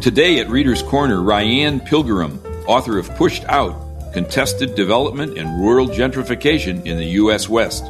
Today 0.00 0.38
at 0.38 0.48
Reader's 0.48 0.82
Corner, 0.82 1.20
Ryanne 1.20 1.86
Pilgeram, 1.86 2.42
author 2.64 2.98
of 2.98 3.14
Pushed 3.16 3.44
Out 3.44 4.14
Contested 4.14 4.74
Development 4.74 5.36
and 5.36 5.60
Rural 5.60 5.88
Gentrification 5.88 6.86
in 6.86 6.96
the 6.96 7.04
U.S. 7.04 7.50
West. 7.50 7.84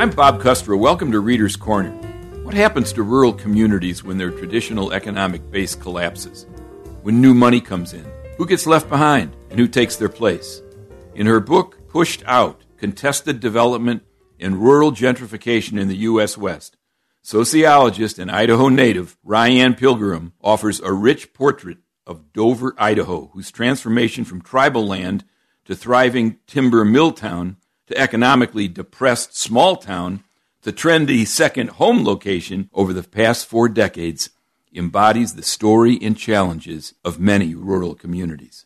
I'm 0.00 0.08
Bob 0.08 0.40
Kustra. 0.40 0.78
Welcome 0.78 1.12
to 1.12 1.20
Reader's 1.20 1.56
Corner. 1.56 1.90
What 2.42 2.54
happens 2.54 2.94
to 2.94 3.02
rural 3.02 3.34
communities 3.34 4.02
when 4.02 4.16
their 4.16 4.30
traditional 4.30 4.92
economic 4.92 5.50
base 5.50 5.74
collapses? 5.74 6.46
When 7.02 7.20
new 7.20 7.34
money 7.34 7.60
comes 7.60 7.92
in? 7.92 8.06
Who 8.38 8.46
gets 8.46 8.66
left 8.66 8.88
behind 8.88 9.36
and 9.50 9.60
who 9.60 9.68
takes 9.68 9.96
their 9.96 10.08
place? 10.08 10.62
In 11.14 11.26
her 11.26 11.38
book, 11.38 11.86
Pushed 11.90 12.22
Out 12.24 12.62
Contested 12.78 13.40
Development 13.40 14.02
and 14.40 14.56
Rural 14.56 14.92
Gentrification 14.92 15.78
in 15.78 15.88
the 15.88 15.96
U.S. 15.96 16.38
West, 16.38 16.77
sociologist 17.28 18.18
and 18.18 18.30
Idaho 18.30 18.70
native 18.70 19.18
Ryanne 19.22 19.78
Pilgeram 19.78 20.32
offers 20.40 20.80
a 20.80 20.90
rich 20.94 21.34
portrait 21.34 21.76
of 22.06 22.32
Dover, 22.32 22.74
Idaho, 22.78 23.26
whose 23.34 23.50
transformation 23.50 24.24
from 24.24 24.40
tribal 24.40 24.86
land 24.86 25.26
to 25.66 25.76
thriving 25.76 26.38
timber 26.46 26.86
mill 26.86 27.12
town 27.12 27.58
to 27.86 27.98
economically 27.98 28.66
depressed 28.66 29.36
small 29.36 29.76
town 29.76 30.24
to 30.62 30.72
trendy 30.72 31.26
second 31.26 31.68
home 31.72 32.02
location 32.02 32.70
over 32.72 32.94
the 32.94 33.02
past 33.02 33.46
four 33.46 33.68
decades 33.68 34.30
embodies 34.74 35.34
the 35.34 35.42
story 35.42 35.98
and 36.00 36.16
challenges 36.16 36.94
of 37.04 37.20
many 37.20 37.54
rural 37.54 37.94
communities. 37.94 38.64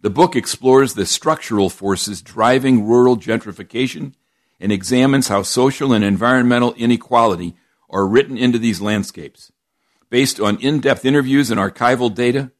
The 0.00 0.10
book 0.10 0.34
explores 0.34 0.94
the 0.94 1.06
structural 1.06 1.70
forces 1.70 2.22
driving 2.22 2.84
rural 2.84 3.16
gentrification 3.16 4.14
and 4.58 4.72
examines 4.72 5.28
how 5.28 5.42
social 5.42 5.92
and 5.92 6.02
environmental 6.02 6.72
inequality 6.72 7.54
are 7.90 8.06
written 8.06 8.38
into 8.38 8.58
these 8.58 8.80
landscapes. 8.80 9.52
Based 10.08 10.40
on 10.40 10.58
in 10.60 10.80
depth 10.80 11.04
interviews 11.04 11.50
and 11.50 11.60
archival 11.60 12.12
data, 12.12 12.50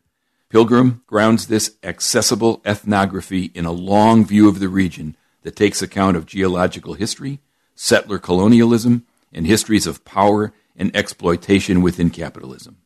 Pilgeram 0.52 1.04
grounds 1.06 1.46
this 1.46 1.76
accessible 1.82 2.60
ethnography 2.66 3.52
in 3.54 3.64
a 3.64 3.72
long 3.72 4.24
view 4.24 4.48
of 4.48 4.58
the 4.58 4.68
region 4.68 5.16
that 5.42 5.56
takes 5.56 5.80
account 5.80 6.16
of 6.16 6.26
geological 6.26 6.94
history, 6.94 7.40
settler 7.74 8.18
colonialism, 8.18 9.06
and 9.32 9.46
histories 9.46 9.86
of 9.86 10.04
power 10.04 10.52
and 10.76 10.94
exploitation 10.94 11.82
within 11.82 12.10
capitalism. 12.10 12.78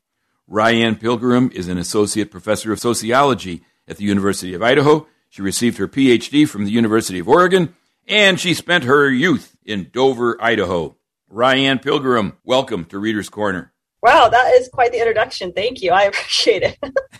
Ryanne 0.46 0.96
Pilgeram 0.96 1.50
is 1.52 1.68
an 1.68 1.78
associate 1.78 2.30
professor 2.30 2.72
of 2.72 2.80
sociology 2.80 3.62
at 3.88 3.96
the 3.96 4.04
University 4.04 4.52
of 4.52 4.62
Idaho. 4.62 5.06
She 5.30 5.42
received 5.42 5.78
her 5.78 5.88
PhD 5.88 6.46
from 6.46 6.64
the 6.64 6.70
University 6.70 7.18
of 7.18 7.28
Oregon, 7.28 7.74
and 8.06 8.38
she 8.38 8.52
spent 8.52 8.84
her 8.84 9.10
youth 9.10 9.56
in 9.64 9.88
Dover, 9.90 10.36
Idaho. 10.42 10.96
Ryanne 11.34 11.80
Pilgeram, 11.80 12.36
welcome 12.44 12.84
to 12.84 12.98
Reader's 13.00 13.28
Corner. 13.28 13.72
Wow, 14.00 14.28
that 14.28 14.54
is 14.54 14.68
quite 14.68 14.92
the 14.92 15.00
introduction. 15.00 15.52
Thank 15.52 15.82
you. 15.82 15.90
I 15.90 16.02
appreciate 16.02 16.62
it. 16.62 16.78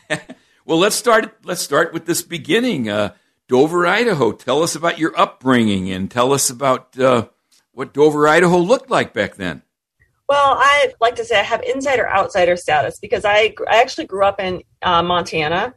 well, 0.65 0.79
let's 0.79 0.95
start. 0.95 1.39
Let's 1.43 1.63
start 1.63 1.93
with 1.93 2.07
this 2.07 2.23
beginning. 2.23 2.89
Uh, 2.89 3.15
Dover, 3.49 3.89
Idaho. 3.89 4.31
Tell 4.31 4.63
us 4.63 4.77
about 4.77 5.01
your 5.01 5.19
upbringing 5.19 5.91
and 5.91 6.09
tell 6.09 6.33
us 6.33 6.49
about 6.49 6.97
uh, 6.97 7.27
what 7.73 7.93
Dover, 7.93 8.29
Idaho 8.29 8.59
looked 8.59 8.89
like 8.89 9.13
back 9.13 9.35
then. 9.35 9.63
Well, 10.29 10.59
I 10.61 10.95
like 11.01 11.17
to 11.17 11.25
say 11.25 11.41
I 11.41 11.43
have 11.43 11.65
insider 11.65 12.09
outsider 12.09 12.57
status 12.57 13.01
because 13.01 13.25
I, 13.25 13.53
I 13.69 13.81
actually 13.81 14.07
grew 14.07 14.25
up 14.25 14.39
in 14.39 14.63
uh, 14.81 15.03
Montana 15.03 15.75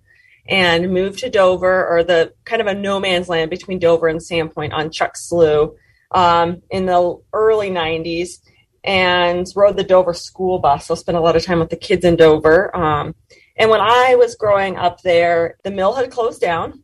and 0.47 0.93
moved 0.93 1.19
to 1.19 1.29
Dover 1.31 1.87
or 1.87 2.03
the 2.03 2.33
kind 2.45 2.61
of 2.61 2.67
a 2.67 2.75
no 2.75 2.99
man's 2.99 3.29
land 3.29 3.49
between 3.49 3.79
Dover 3.79 4.07
and 4.07 4.19
Sandpoint 4.19 4.73
on 4.73 4.91
Chuck 4.91 5.17
Slough 5.17 5.71
um, 6.11 6.61
in 6.69 6.85
the 6.85 7.21
early 7.33 7.69
90s 7.69 8.39
and 8.83 9.45
rode 9.55 9.77
the 9.77 9.83
Dover 9.83 10.13
school 10.13 10.59
bus. 10.59 10.87
So 10.87 10.95
spent 10.95 11.17
a 11.17 11.21
lot 11.21 11.35
of 11.35 11.43
time 11.43 11.59
with 11.59 11.69
the 11.69 11.75
kids 11.75 12.05
in 12.05 12.15
Dover. 12.15 12.75
Um, 12.75 13.15
and 13.57 13.69
when 13.69 13.81
I 13.81 14.15
was 14.15 14.35
growing 14.35 14.77
up 14.77 15.01
there, 15.01 15.57
the 15.63 15.71
mill 15.71 15.93
had 15.93 16.11
closed 16.11 16.41
down 16.41 16.83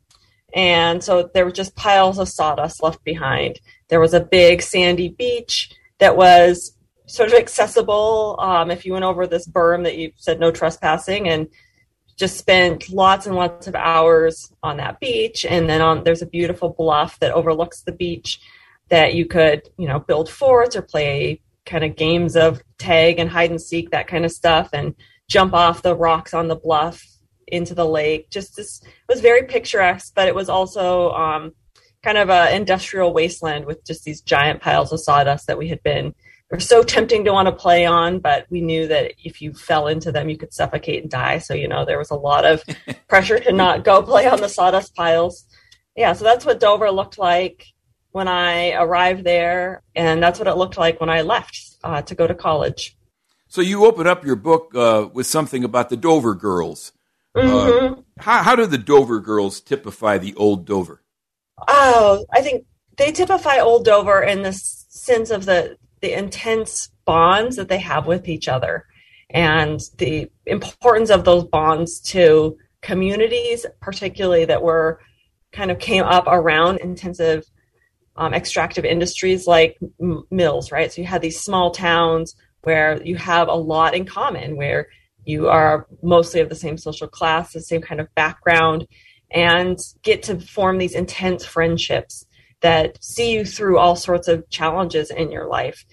and 0.53 1.03
so 1.03 1.29
there 1.33 1.45
were 1.45 1.51
just 1.51 1.75
piles 1.75 2.19
of 2.19 2.29
sawdust 2.29 2.83
left 2.83 3.03
behind. 3.03 3.59
There 3.89 3.99
was 3.99 4.13
a 4.13 4.19
big 4.19 4.61
sandy 4.61 5.09
beach 5.09 5.71
that 5.99 6.15
was 6.15 6.77
sort 7.07 7.29
of 7.29 7.35
accessible 7.35 8.37
um, 8.39 8.71
if 8.71 8.85
you 8.85 8.93
went 8.93 9.05
over 9.05 9.27
this 9.27 9.47
berm 9.47 9.83
that 9.83 9.97
you 9.97 10.11
said 10.15 10.39
no 10.39 10.51
trespassing 10.51 11.27
and 11.27 11.47
just 12.17 12.37
spent 12.37 12.89
lots 12.89 13.25
and 13.25 13.35
lots 13.35 13.67
of 13.67 13.75
hours 13.75 14.53
on 14.61 14.77
that 14.77 14.99
beach. 14.99 15.43
And 15.43 15.67
then 15.67 15.81
on 15.81 16.03
there's 16.03 16.21
a 16.21 16.27
beautiful 16.27 16.69
bluff 16.69 17.19
that 17.19 17.33
overlooks 17.33 17.81
the 17.81 17.91
beach 17.91 18.39
that 18.93 19.15
you 19.15 19.25
could, 19.25 19.67
you 19.79 19.87
know, 19.87 19.97
build 19.97 20.29
forts 20.29 20.75
or 20.75 20.83
play 20.83 21.41
kind 21.65 21.83
of 21.83 21.95
games 21.95 22.35
of 22.35 22.61
tag 22.77 23.17
and 23.17 23.27
hide 23.27 23.49
and 23.49 23.59
seek, 23.59 23.89
that 23.89 24.05
kind 24.05 24.23
of 24.23 24.31
stuff, 24.31 24.69
and 24.71 24.93
jump 25.27 25.51
off 25.55 25.81
the 25.81 25.95
rocks 25.95 26.31
on 26.31 26.47
the 26.47 26.55
bluff 26.55 27.03
into 27.47 27.73
the 27.73 27.87
lake. 27.87 28.29
Just 28.29 28.55
this 28.55 28.83
was 29.09 29.19
very 29.19 29.47
picturesque, 29.47 30.13
but 30.13 30.27
it 30.27 30.35
was 30.35 30.47
also 30.47 31.09
um, 31.13 31.53
kind 32.03 32.19
of 32.19 32.29
an 32.29 32.55
industrial 32.55 33.15
wasteland 33.15 33.65
with 33.65 33.83
just 33.83 34.03
these 34.03 34.21
giant 34.21 34.61
piles 34.61 34.93
of 34.93 34.99
sawdust 34.99 35.47
that 35.47 35.57
we 35.57 35.69
had 35.69 35.81
been 35.81 36.13
were 36.51 36.59
so 36.59 36.83
tempting 36.83 37.23
to 37.23 37.33
want 37.33 37.47
to 37.47 37.51
play 37.51 37.87
on, 37.87 38.19
but 38.19 38.45
we 38.51 38.61
knew 38.61 38.85
that 38.85 39.13
if 39.23 39.41
you 39.41 39.53
fell 39.53 39.87
into 39.87 40.11
them, 40.11 40.29
you 40.29 40.37
could 40.37 40.53
suffocate 40.53 41.01
and 41.01 41.09
die. 41.09 41.39
So, 41.39 41.55
you 41.55 41.67
know, 41.67 41.83
there 41.83 41.97
was 41.97 42.11
a 42.11 42.15
lot 42.15 42.45
of 42.45 42.63
pressure 43.07 43.39
to 43.39 43.51
not 43.51 43.83
go 43.83 44.03
play 44.03 44.27
on 44.27 44.39
the 44.39 44.49
sawdust 44.49 44.93
piles. 44.93 45.45
Yeah, 45.95 46.13
so 46.13 46.23
that's 46.23 46.45
what 46.45 46.59
Dover 46.59 46.91
looked 46.91 47.17
like 47.17 47.72
when 48.13 48.27
I 48.27 48.73
arrived 48.73 49.25
there, 49.25 49.81
and 49.95 50.23
that's 50.23 50.39
what 50.39 50.47
it 50.47 50.55
looked 50.55 50.77
like 50.77 51.01
when 51.01 51.09
I 51.09 51.21
left 51.21 51.77
uh, 51.83 52.01
to 52.03 52.15
go 52.15 52.25
to 52.25 52.33
college. 52.33 52.95
So 53.47 53.59
you 53.61 53.85
open 53.85 54.07
up 54.07 54.23
your 54.23 54.35
book 54.35 54.73
uh, 54.73 55.09
with 55.11 55.27
something 55.27 55.63
about 55.63 55.89
the 55.89 55.97
Dover 55.97 56.35
girls. 56.35 56.93
Mm-hmm. 57.35 57.93
Uh, 57.93 58.01
how, 58.19 58.43
how 58.43 58.55
do 58.55 58.65
the 58.65 58.77
Dover 58.77 59.19
girls 59.19 59.59
typify 59.59 60.17
the 60.19 60.33
old 60.35 60.65
Dover? 60.65 61.01
Oh, 61.67 62.25
I 62.31 62.41
think 62.41 62.65
they 62.97 63.11
typify 63.11 63.59
old 63.59 63.85
Dover 63.85 64.21
in 64.21 64.43
the 64.43 64.53
sense 64.53 65.29
of 65.29 65.45
the 65.45 65.77
the 66.01 66.17
intense 66.17 66.89
bonds 67.05 67.55
that 67.55 67.69
they 67.69 67.79
have 67.79 68.07
with 68.07 68.27
each 68.27 68.47
other 68.47 68.85
and 69.29 69.79
the 69.97 70.29
importance 70.45 71.09
of 71.09 71.23
those 71.23 71.45
bonds 71.45 71.99
to 72.01 72.57
communities, 72.81 73.65
particularly 73.81 74.45
that 74.45 74.61
were 74.61 74.99
kind 75.53 75.71
of 75.71 75.79
came 75.79 76.03
up 76.03 76.25
around 76.27 76.79
intensive 76.79 77.45
um, 78.15 78.33
extractive 78.33 78.85
industries 78.85 79.47
like 79.47 79.77
m- 80.01 80.23
mills, 80.29 80.71
right? 80.71 80.91
So 80.91 81.01
you 81.01 81.07
have 81.07 81.21
these 81.21 81.39
small 81.39 81.71
towns 81.71 82.35
where 82.61 83.01
you 83.03 83.15
have 83.17 83.47
a 83.47 83.53
lot 83.53 83.95
in 83.95 84.05
common, 84.05 84.55
where 84.55 84.87
you 85.25 85.47
are 85.47 85.87
mostly 86.01 86.41
of 86.41 86.49
the 86.49 86.55
same 86.55 86.77
social 86.77 87.07
class, 87.07 87.53
the 87.53 87.61
same 87.61 87.81
kind 87.81 87.99
of 88.01 88.13
background, 88.15 88.87
and 89.31 89.79
get 90.03 90.23
to 90.23 90.39
form 90.39 90.77
these 90.77 90.93
intense 90.93 91.45
friendships 91.45 92.25
that 92.61 93.03
see 93.03 93.33
you 93.33 93.45
through 93.45 93.77
all 93.77 93.95
sorts 93.95 94.27
of 94.27 94.49
challenges 94.49 95.11
in 95.11 95.31
your 95.31 95.47
life. 95.47 95.85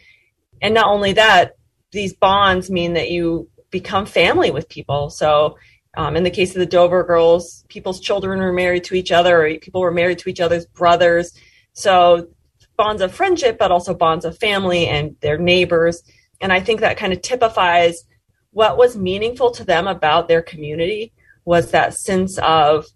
And 0.63 0.75
not 0.75 0.87
only 0.87 1.15
that, 1.15 1.53
these 1.91 2.15
bonds 2.15 2.71
mean 2.71 2.95
that 2.95 3.11
you 3.11 3.49
become 3.71 4.07
family 4.07 4.51
with 4.51 4.69
people. 4.69 5.11
So, 5.11 5.57
um, 5.97 6.17
in 6.17 6.23
the 6.23 6.31
case 6.31 6.55
of 6.55 6.61
the 6.61 6.67
Dover 6.67 7.03
girls, 7.03 7.65
people's 7.69 8.01
children 8.01 8.39
were 8.39 8.53
married 8.53 8.85
to 8.85 8.95
each 8.95 9.11
other, 9.11 9.45
or 9.45 9.59
people 9.59 9.81
were 9.81 9.91
married 9.91 10.21
to 10.21 10.29
each 10.29 10.41
other's 10.41 10.67
brothers. 10.67 11.37
So, 11.73 12.29
bonds 12.77 13.03
of 13.03 13.15
friendship, 13.15 13.59
but 13.59 13.71
also 13.71 13.93
bonds 13.95 14.25
of 14.25 14.39
family 14.39 14.87
and 14.87 15.15
their 15.21 15.37
neighbors. 15.37 16.03
And 16.41 16.53
I 16.53 16.61
think 16.61 16.81
that 16.81 16.97
kind 16.97 17.13
of 17.13 17.21
typifies 17.21 18.05
what 18.53 18.79
was 18.79 18.97
meaningful 18.97 19.51
to 19.53 19.65
them 19.65 19.87
about 19.87 20.29
their 20.29 20.43
community 20.43 21.13
was 21.45 21.71
that 21.71 21.95
sense 21.95 22.39
of 22.39 22.87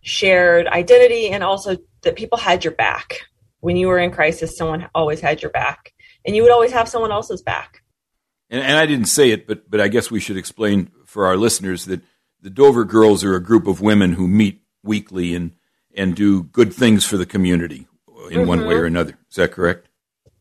shared 0.00 0.66
identity 0.66 1.28
and 1.28 1.44
also 1.44 1.76
that 2.02 2.16
people 2.16 2.38
had 2.38 2.64
your 2.64 2.74
back. 2.74 3.20
When 3.60 3.76
you 3.76 3.88
were 3.88 3.98
in 3.98 4.12
crisis, 4.12 4.56
someone 4.56 4.88
always 4.94 5.20
had 5.20 5.42
your 5.42 5.50
back, 5.50 5.92
and 6.24 6.36
you 6.36 6.42
would 6.42 6.52
always 6.52 6.72
have 6.72 6.88
someone 6.88 7.10
else's 7.10 7.42
back. 7.42 7.82
And, 8.50 8.62
and 8.62 8.76
I 8.76 8.86
didn't 8.86 9.06
say 9.06 9.30
it, 9.30 9.48
but 9.48 9.68
but 9.68 9.80
I 9.80 9.88
guess 9.88 10.10
we 10.10 10.20
should 10.20 10.36
explain 10.36 10.92
for 11.04 11.26
our 11.26 11.36
listeners 11.36 11.86
that 11.86 12.00
the 12.40 12.50
Dover 12.50 12.84
Girls 12.84 13.24
are 13.24 13.34
a 13.34 13.42
group 13.42 13.66
of 13.66 13.80
women 13.80 14.12
who 14.12 14.28
meet 14.28 14.62
weekly 14.84 15.34
and 15.34 15.52
and 15.94 16.14
do 16.14 16.44
good 16.44 16.72
things 16.72 17.04
for 17.04 17.16
the 17.16 17.26
community 17.26 17.87
in 18.28 18.40
mm-hmm. 18.40 18.48
one 18.48 18.66
way 18.66 18.74
or 18.74 18.84
another. 18.84 19.18
Is 19.30 19.36
that 19.36 19.52
correct? 19.52 19.88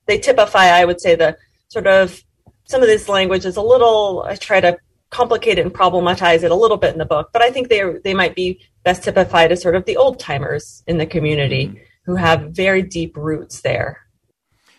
They 0.06 0.20
typify, 0.20 0.68
I 0.68 0.86
would 0.86 1.02
say, 1.02 1.16
the 1.16 1.38
sort 1.68 1.88
of 1.88 2.24
some 2.66 2.82
of 2.82 2.88
this 2.88 3.10
language 3.10 3.46
is 3.46 3.58
a 3.58 3.62
little. 3.62 4.24
I 4.28 4.36
try 4.36 4.60
to 4.62 4.78
complicate 5.10 5.58
it 5.58 5.66
and 5.66 5.74
problematize 5.74 6.44
it 6.44 6.52
a 6.52 6.56
little 6.56 6.78
bit 6.78 6.94
in 6.94 7.00
the 7.00 7.06
book, 7.06 7.30
but 7.34 7.42
I 7.42 7.52
think 7.52 7.70
they 7.70 7.82
they 8.04 8.14
might 8.14 8.36
be 8.36 8.62
best 8.84 9.04
typified 9.04 9.52
as 9.52 9.62
sort 9.62 9.76
of 9.76 9.86
the 9.86 9.98
old 9.98 10.20
timers 10.20 10.84
in 10.88 10.98
the 10.98 11.06
community 11.06 11.68
mm-hmm. 11.68 11.78
who 12.04 12.16
have 12.16 12.52
very 12.52 12.82
deep 12.82 13.16
roots 13.18 13.62
there. 13.62 14.02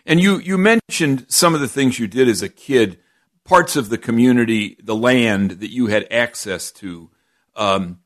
And 0.07 0.21
you 0.21 0.39
you 0.39 0.57
mentioned 0.57 1.27
some 1.29 1.55
of 1.55 1.61
the 1.61 1.69
things 1.69 1.99
you 1.99 2.07
did 2.07 2.29
as 2.29 2.43
a 2.43 2.49
kid, 2.49 2.99
parts 3.45 3.77
of 3.77 3.91
the 3.91 3.99
community, 3.99 4.77
the 4.83 4.97
land 4.97 5.53
that 5.53 5.71
you 5.71 5.87
had 5.87 6.07
access 6.11 6.73
to. 6.73 7.11
Um, 7.57 8.01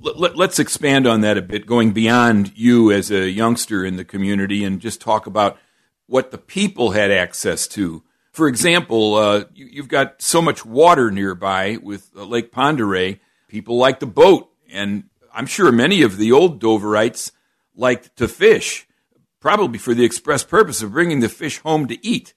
let, 0.00 0.38
us 0.38 0.58
expand 0.58 1.06
on 1.06 1.20
that 1.22 1.38
a 1.38 1.42
bit, 1.42 1.66
going 1.66 1.92
beyond 1.92 2.52
you 2.56 2.92
as 2.92 3.10
a 3.10 3.28
youngster 3.28 3.84
in 3.84 3.96
the 3.96 4.04
community, 4.04 4.64
and 4.64 4.80
just 4.80 5.00
talk 5.00 5.26
about 5.26 5.58
what 6.06 6.30
the 6.30 6.38
people 6.38 6.90
had 6.92 7.10
access 7.10 7.66
to 7.68 8.02
For 8.32 8.48
example, 8.48 9.14
uh, 9.14 9.44
you, 9.54 9.80
have 9.82 9.88
got 9.88 10.20
so 10.20 10.42
much 10.42 10.64
water 10.64 11.10
nearby 11.10 11.78
with 11.82 12.10
uh, 12.16 12.24
Lake 12.24 12.50
Oreille, 12.56 13.16
people 13.48 13.76
like 13.76 14.00
the 14.00 14.06
boat. 14.06 14.50
And 14.70 15.04
I'm 15.32 15.46
sure 15.46 15.70
many 15.70 16.02
of 16.02 16.16
the 16.16 16.32
old 16.32 16.60
Doverites 16.60 17.30
liked 17.76 18.16
to 18.16 18.26
fish, 18.26 18.88
probably 19.38 19.78
for 19.78 19.94
the 19.94 20.04
express 20.04 20.42
purpose 20.42 20.82
of 20.82 20.92
bringing 20.92 21.20
the 21.20 21.28
fish 21.28 21.58
home 21.60 21.86
to 21.86 22.06
eat 22.06 22.34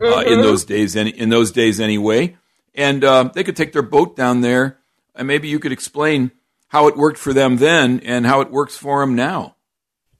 uh, 0.00 0.04
mm-hmm. 0.04 0.32
in 0.32 0.40
those 0.42 0.64
days. 0.64 0.96
In 0.96 1.28
those 1.28 1.52
days, 1.52 1.78
anyway, 1.78 2.36
and 2.74 3.04
uh, 3.04 3.30
they 3.32 3.44
could 3.44 3.56
take 3.56 3.72
their 3.72 3.82
boat 3.82 4.16
down 4.16 4.40
there, 4.40 4.78
and 5.14 5.28
maybe 5.28 5.48
you 5.48 5.58
could 5.58 5.72
explain 5.72 6.32
how 6.68 6.88
it 6.88 6.96
worked 6.96 7.18
for 7.18 7.32
them 7.32 7.56
then 7.56 8.00
and 8.00 8.26
how 8.26 8.40
it 8.40 8.50
works 8.50 8.76
for 8.76 9.00
them 9.00 9.14
now 9.14 9.56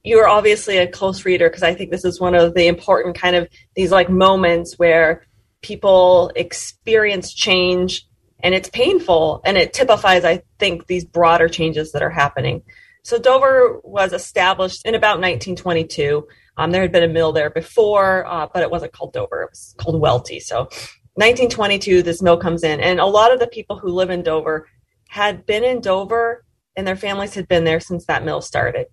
you're 0.07 0.27
obviously 0.27 0.77
a 0.77 0.87
close 0.87 1.25
reader 1.25 1.49
because 1.49 1.63
I 1.63 1.73
think 1.73 1.91
this 1.91 2.05
is 2.05 2.19
one 2.19 2.33
of 2.33 2.53
the 2.53 2.67
important 2.67 3.17
kind 3.17 3.35
of 3.35 3.49
these 3.75 3.91
like 3.91 4.09
moments 4.09 4.75
where 4.79 5.25
people 5.61 6.31
experience 6.35 7.33
change 7.33 8.07
and 8.39 8.55
it's 8.55 8.69
painful 8.69 9.41
and 9.45 9.57
it 9.57 9.73
typifies, 9.73 10.23
I 10.23 10.43
think, 10.59 10.87
these 10.87 11.03
broader 11.03 11.49
changes 11.49 11.91
that 11.91 12.03
are 12.03 12.09
happening. 12.09 12.63
So 13.03 13.17
Dover 13.17 13.79
was 13.83 14.13
established 14.13 14.85
in 14.85 14.95
about 14.95 15.19
1922. 15.19 16.27
Um, 16.57 16.71
there 16.71 16.81
had 16.81 16.91
been 16.91 17.03
a 17.03 17.07
mill 17.07 17.31
there 17.31 17.49
before, 17.49 18.25
uh, 18.25 18.47
but 18.53 18.63
it 18.63 18.71
wasn't 18.71 18.93
called 18.93 19.13
Dover. 19.13 19.43
It 19.43 19.49
was 19.51 19.75
called 19.77 19.99
Welty. 19.99 20.39
So 20.39 20.69
1922, 21.15 22.03
this 22.03 22.21
mill 22.21 22.37
comes 22.37 22.63
in, 22.63 22.79
and 22.79 22.99
a 22.99 23.05
lot 23.05 23.33
of 23.33 23.39
the 23.39 23.47
people 23.47 23.77
who 23.77 23.89
live 23.89 24.09
in 24.09 24.23
Dover 24.23 24.67
had 25.17 25.47
been 25.47 25.63
in 25.63 25.81
Dover 25.81 26.45
and 26.75 26.85
their 26.85 26.95
families 26.95 27.33
had 27.33 27.47
been 27.47 27.63
there 27.63 27.79
since 27.79 28.05
that 28.05 28.23
mill 28.23 28.39
started. 28.39 28.85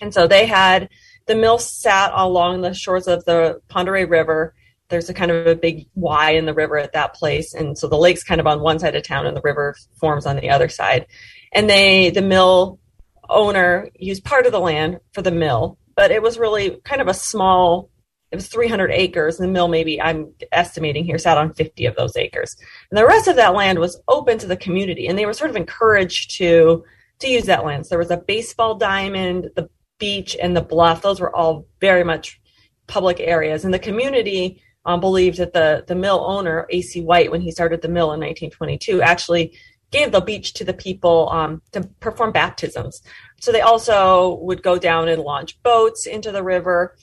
And 0.00 0.12
so 0.12 0.26
they 0.26 0.44
had 0.44 0.88
the 1.26 1.36
mill 1.36 1.58
sat 1.58 2.10
along 2.12 2.60
the 2.60 2.74
shores 2.74 3.06
of 3.06 3.24
the 3.24 3.60
Oreille 3.72 4.08
River. 4.08 4.52
There's 4.88 5.08
a 5.08 5.14
kind 5.14 5.30
of 5.30 5.46
a 5.46 5.54
big 5.54 5.86
Y 5.94 6.32
in 6.32 6.46
the 6.46 6.54
river 6.54 6.76
at 6.76 6.94
that 6.94 7.14
place. 7.14 7.54
And 7.54 7.78
so 7.78 7.86
the 7.86 7.96
lake's 7.96 8.24
kind 8.24 8.40
of 8.40 8.48
on 8.48 8.60
one 8.60 8.80
side 8.80 8.96
of 8.96 9.04
town 9.04 9.26
and 9.26 9.36
the 9.36 9.42
river 9.42 9.76
forms 10.00 10.26
on 10.26 10.34
the 10.34 10.50
other 10.50 10.68
side. 10.68 11.06
And 11.52 11.70
they, 11.70 12.10
the 12.10 12.22
mill 12.22 12.80
owner 13.28 13.88
used 13.94 14.24
part 14.24 14.46
of 14.46 14.52
the 14.52 14.58
land 14.58 14.98
for 15.12 15.22
the 15.22 15.30
mill, 15.30 15.78
but 15.94 16.10
it 16.10 16.20
was 16.20 16.36
really 16.36 16.80
kind 16.84 17.00
of 17.00 17.06
a 17.06 17.14
small, 17.14 17.90
it 18.30 18.36
was 18.36 18.48
300 18.48 18.90
acres. 18.92 19.38
And 19.38 19.48
the 19.48 19.52
mill, 19.52 19.68
maybe 19.68 20.00
I'm 20.00 20.32
estimating 20.52 21.04
here, 21.04 21.18
sat 21.18 21.38
on 21.38 21.52
50 21.52 21.86
of 21.86 21.96
those 21.96 22.16
acres. 22.16 22.56
And 22.90 22.98
the 22.98 23.06
rest 23.06 23.28
of 23.28 23.36
that 23.36 23.54
land 23.54 23.78
was 23.78 24.00
open 24.08 24.38
to 24.38 24.46
the 24.46 24.56
community. 24.56 25.06
And 25.08 25.18
they 25.18 25.26
were 25.26 25.32
sort 25.32 25.50
of 25.50 25.56
encouraged 25.56 26.36
to, 26.36 26.84
to 27.20 27.28
use 27.28 27.44
that 27.44 27.64
land. 27.64 27.86
So 27.86 27.90
there 27.90 27.98
was 27.98 28.10
a 28.10 28.16
baseball 28.16 28.76
diamond. 28.76 29.50
The 29.56 29.68
beach 29.98 30.36
and 30.40 30.56
the 30.56 30.62
bluff, 30.62 31.02
those 31.02 31.20
were 31.20 31.34
all 31.34 31.66
very 31.80 32.04
much 32.04 32.40
public 32.86 33.20
areas. 33.20 33.64
And 33.64 33.74
the 33.74 33.78
community 33.78 34.62
um, 34.84 35.00
believed 35.00 35.38
that 35.38 35.52
the, 35.52 35.84
the 35.86 35.94
mill 35.94 36.24
owner, 36.26 36.66
A.C. 36.70 37.02
White, 37.02 37.30
when 37.30 37.40
he 37.40 37.50
started 37.50 37.82
the 37.82 37.88
mill 37.88 38.12
in 38.12 38.20
1922, 38.20 39.02
actually 39.02 39.58
gave 39.90 40.12
the 40.12 40.20
beach 40.20 40.54
to 40.54 40.64
the 40.64 40.72
people 40.72 41.28
um, 41.30 41.60
to 41.72 41.82
perform 42.00 42.32
baptisms. 42.32 43.02
So 43.40 43.50
they 43.52 43.60
also 43.60 44.36
would 44.36 44.62
go 44.62 44.78
down 44.78 45.08
and 45.08 45.22
launch 45.22 45.60
boats 45.62 46.06
into 46.06 46.30
the 46.32 46.44
river 46.44 46.96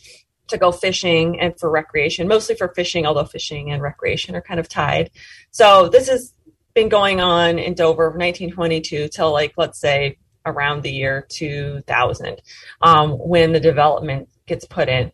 to 0.48 0.58
go 0.58 0.72
fishing 0.72 1.40
and 1.40 1.58
for 1.60 1.70
recreation, 1.70 2.28
mostly 2.28 2.56
for 2.56 2.70
fishing, 2.70 3.06
although 3.06 3.26
fishing 3.26 3.72
and 3.72 3.82
recreation 3.82 4.36
are 4.36 4.42
kind 4.42 4.60
of 4.60 4.70
tied. 4.70 5.12
So 5.52 5.90
this 5.90 6.08
has 6.10 6.34
been 6.74 6.90
going 6.90 7.20
on 7.20 7.60
in 7.60 7.74
Dover 7.74 8.10
1922 8.10 9.10
till 9.10 9.32
like, 9.32 9.54
let's 9.58 9.80
say, 9.80 10.18
around 10.46 10.84
the 10.84 10.92
year 10.92 11.26
2000 11.30 12.42
um, 12.82 13.12
when 13.12 13.52
the 13.52 13.60
development 13.60 14.30
gets 14.46 14.66
put 14.66 14.88
in. 14.88 15.12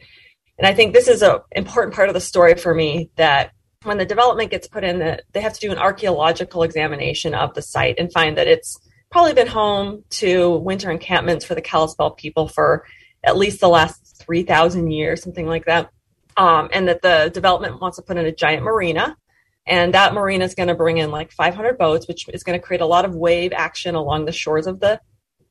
And 0.57 0.67
I 0.67 0.73
think 0.73 0.93
this 0.93 1.07
is 1.07 1.21
an 1.21 1.39
important 1.51 1.95
part 1.95 2.09
of 2.09 2.13
the 2.13 2.21
story 2.21 2.55
for 2.55 2.73
me 2.73 3.09
that 3.15 3.51
when 3.83 3.97
the 3.97 4.05
development 4.05 4.51
gets 4.51 4.67
put 4.67 4.83
in, 4.83 4.99
that 4.99 5.23
they 5.33 5.41
have 5.41 5.53
to 5.53 5.59
do 5.59 5.71
an 5.71 5.77
archaeological 5.77 6.63
examination 6.63 7.33
of 7.33 7.53
the 7.53 7.61
site 7.61 7.95
and 7.97 8.13
find 8.13 8.37
that 8.37 8.47
it's 8.47 8.79
probably 9.11 9.33
been 9.33 9.47
home 9.47 10.03
to 10.09 10.57
winter 10.57 10.89
encampments 10.89 11.45
for 11.45 11.55
the 11.55 11.61
Kalispel 11.61 12.11
people 12.11 12.47
for 12.47 12.85
at 13.23 13.37
least 13.37 13.59
the 13.59 13.69
last 13.69 14.02
3,000 14.25 14.91
years, 14.91 15.21
something 15.21 15.47
like 15.47 15.65
that. 15.65 15.89
Um, 16.35 16.69
and 16.73 16.87
that 16.87 17.01
the 17.01 17.31
development 17.33 17.79
wants 17.79 17.97
to 17.97 18.03
put 18.03 18.17
in 18.17 18.25
a 18.25 18.31
giant 18.31 18.63
marina. 18.63 19.17
And 19.65 19.93
that 19.93 20.13
marina 20.13 20.43
is 20.45 20.55
going 20.55 20.67
to 20.67 20.75
bring 20.75 20.97
in 20.97 21.11
like 21.11 21.31
500 21.31 21.77
boats, 21.77 22.07
which 22.07 22.27
is 22.29 22.43
going 22.43 22.59
to 22.59 22.65
create 22.65 22.81
a 22.81 22.85
lot 22.85 23.05
of 23.05 23.15
wave 23.15 23.53
action 23.53 23.95
along 23.95 24.25
the 24.25 24.31
shores 24.31 24.67
of 24.67 24.79
the 24.79 24.99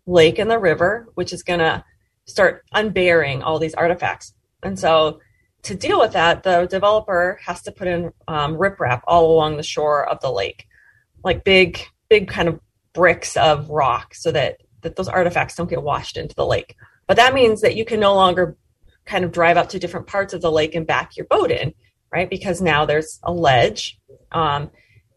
lake 0.06 0.38
and 0.38 0.50
the 0.50 0.58
river, 0.58 1.08
which 1.14 1.32
is 1.32 1.42
going 1.42 1.60
to 1.60 1.84
start 2.26 2.64
unbearing 2.74 3.42
all 3.42 3.58
these 3.58 3.74
artifacts. 3.74 4.34
And 4.62 4.78
so 4.78 5.20
to 5.62 5.74
deal 5.74 5.98
with 5.98 6.12
that, 6.12 6.42
the 6.42 6.66
developer 6.66 7.38
has 7.44 7.62
to 7.62 7.72
put 7.72 7.88
in 7.88 8.12
um, 8.28 8.56
riprap 8.56 9.02
all 9.06 9.32
along 9.32 9.56
the 9.56 9.62
shore 9.62 10.08
of 10.08 10.20
the 10.20 10.30
lake, 10.30 10.66
like 11.24 11.44
big, 11.44 11.78
big 12.08 12.28
kind 12.28 12.48
of 12.48 12.60
bricks 12.92 13.36
of 13.36 13.70
rock 13.70 14.14
so 14.14 14.32
that, 14.32 14.60
that 14.82 14.96
those 14.96 15.08
artifacts 15.08 15.54
don't 15.54 15.70
get 15.70 15.82
washed 15.82 16.16
into 16.16 16.34
the 16.34 16.46
lake. 16.46 16.74
But 17.06 17.16
that 17.16 17.34
means 17.34 17.60
that 17.60 17.76
you 17.76 17.84
can 17.84 18.00
no 18.00 18.14
longer 18.14 18.56
kind 19.04 19.24
of 19.24 19.32
drive 19.32 19.56
up 19.56 19.68
to 19.70 19.78
different 19.78 20.06
parts 20.06 20.34
of 20.34 20.40
the 20.40 20.50
lake 20.50 20.74
and 20.74 20.86
back 20.86 21.16
your 21.16 21.26
boat 21.26 21.50
in, 21.50 21.74
right? 22.12 22.30
Because 22.30 22.60
now 22.60 22.84
there's 22.84 23.18
a 23.22 23.32
ledge. 23.32 23.98
Um, 24.30 24.70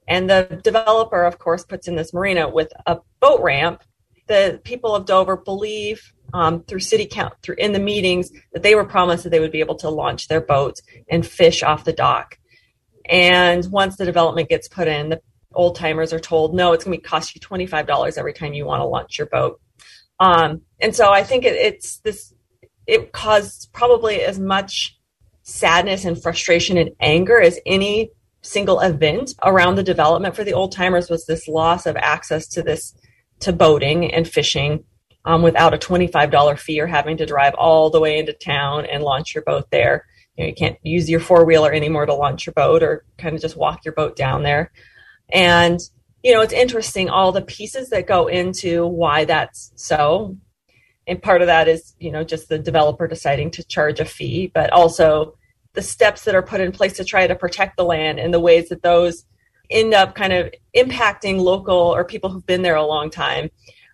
and 0.08 0.30
the 0.30 0.60
developer, 0.64 1.24
of 1.24 1.40
course, 1.40 1.64
puts 1.64 1.88
in 1.88 1.96
this 1.96 2.14
marina 2.14 2.50
with 2.50 2.72
a 2.86 3.00
boat 3.20 3.42
ramp 3.42 3.84
the 4.28 4.60
people 4.64 4.96
of 4.96 5.06
Dover 5.06 5.38
believe 5.38 6.14
um, 6.34 6.64
through 6.64 6.80
city 6.80 7.06
count 7.06 7.34
through 7.42 7.56
in 7.58 7.74
the 7.74 7.80
meetings 7.80 8.32
that 8.54 8.64
they 8.64 8.76
were 8.76 8.86
promised 8.86 9.24
that 9.24 9.30
they 9.30 9.40
would 9.40 9.52
be 9.52 9.60
able 9.60 9.76
to 9.76 9.90
launch 9.90 10.28
their 10.28 10.42
boats 10.42 10.82
and 11.10 11.26
fish 11.26 11.64
off 11.64 11.84
the 11.84 11.94
dock. 11.94 12.38
And 13.08 13.66
once 13.72 13.98
the 13.98 14.06
development 14.06 14.50
gets 14.50 14.68
put 14.68 14.88
in, 14.88 15.10
the 15.10 15.22
old 15.54 15.76
timers 15.76 16.12
are 16.12 16.20
told, 16.20 16.56
no, 16.56 16.74
it's 16.74 16.84
going 16.84 17.00
to 17.00 17.08
cost 17.08 17.36
you 17.36 17.42
twenty 17.42 17.68
five 17.68 17.88
dollars 17.88 18.18
every 18.18 18.34
time 18.34 18.54
you 18.54 18.66
want 18.66 18.82
to 18.82 18.86
launch 18.86 19.18
your 19.18 19.28
boat. 19.28 19.62
Um, 20.20 20.62
and 20.80 20.96
so 20.96 21.12
I 21.12 21.24
think 21.24 21.46
it, 21.46 21.54
it's 21.54 22.00
this. 22.00 22.34
It 22.88 23.12
caused 23.12 23.72
probably 23.74 24.22
as 24.22 24.40
much 24.40 24.98
sadness 25.44 26.06
and 26.06 26.22
frustration 26.22 26.78
and 26.78 26.92
anger 27.00 27.40
as 27.40 27.60
any 27.66 28.12
single 28.42 28.80
event 28.80 29.34
around 29.44 29.76
the 29.76 29.84
development 29.84 30.36
for 30.36 30.44
the 30.44 30.54
old 30.54 30.72
timers 30.72 31.10
was 31.10 31.26
this 31.26 31.48
loss 31.48 31.86
of 31.86 31.96
access 31.98 32.48
to 32.48 32.62
this 32.62 32.96
to 33.40 33.52
boating 33.52 34.12
and 34.14 34.28
fishing 34.28 34.84
um, 35.26 35.42
without 35.42 35.74
a 35.74 35.78
$25 35.78 36.60
fee 36.60 36.80
or 36.80 36.88
having 36.88 37.18
to 37.18 37.26
drive 37.26 37.54
all 37.56 37.90
the 37.90 38.00
way 38.00 38.20
into 38.20 38.34
town 38.34 38.86
and 38.86 39.04
launch 39.04 39.34
your 39.34 39.44
boat 39.44 39.70
there. 39.72 40.06
You, 40.38 40.44
know, 40.44 40.48
you 40.50 40.56
can't 40.56 40.78
use 40.84 41.10
your 41.10 41.20
four 41.20 41.46
wheeler 41.46 41.74
anymore 41.74 42.06
to 42.06 42.14
launch 42.14 42.46
your 42.46 42.54
boat 42.54 42.84
or 42.84 43.04
kind 43.18 43.36
of 43.36 43.42
just 43.42 43.58
walk 43.58 43.84
your 43.84 43.94
boat 43.94 44.16
down 44.16 44.44
there. 44.44 44.72
And, 45.32 45.80
you 46.24 46.34
know, 46.34 46.42
it's 46.42 46.54
interesting 46.54 47.10
all 47.10 47.32
the 47.32 47.42
pieces 47.42 47.90
that 47.90 48.08
go 48.08 48.28
into 48.28 48.86
why 48.86 49.26
that's 49.26 49.72
so. 49.76 50.38
And 51.08 51.22
part 51.22 51.42
of 51.42 51.48
that 51.48 51.68
is, 51.68 51.96
you 52.00 52.12
know, 52.12 52.24
just 52.24 52.50
the 52.50 52.58
developer 52.58 53.08
deciding 53.08 53.52
to 53.52 53.64
charge 53.64 54.00
a 54.00 54.06
fee, 54.06 54.52
but 54.54 54.72
also 54.72 55.38
the 55.74 55.82
steps 55.82 56.24
that 56.24 56.36
are 56.36 56.42
put 56.42 56.62
in 56.62 56.72
place 56.72 56.94
to 56.94 57.04
try 57.04 57.28
to 57.28 57.36
protect 57.36 57.78
the 57.78 57.84
land 57.84 58.20
and 58.20 58.34
the 58.34 58.40
ways 58.40 58.70
that 58.70 58.82
those 58.82 59.26
end 59.70 59.94
up 59.94 60.16
kind 60.16 60.34
of 60.34 60.52
impacting 60.76 61.40
local 61.40 61.76
or 61.76 62.04
people 62.04 62.30
who've 62.30 62.46
been 62.46 62.62
there 62.62 62.76
a 62.76 62.86
long 62.86 63.10
time. 63.10 63.50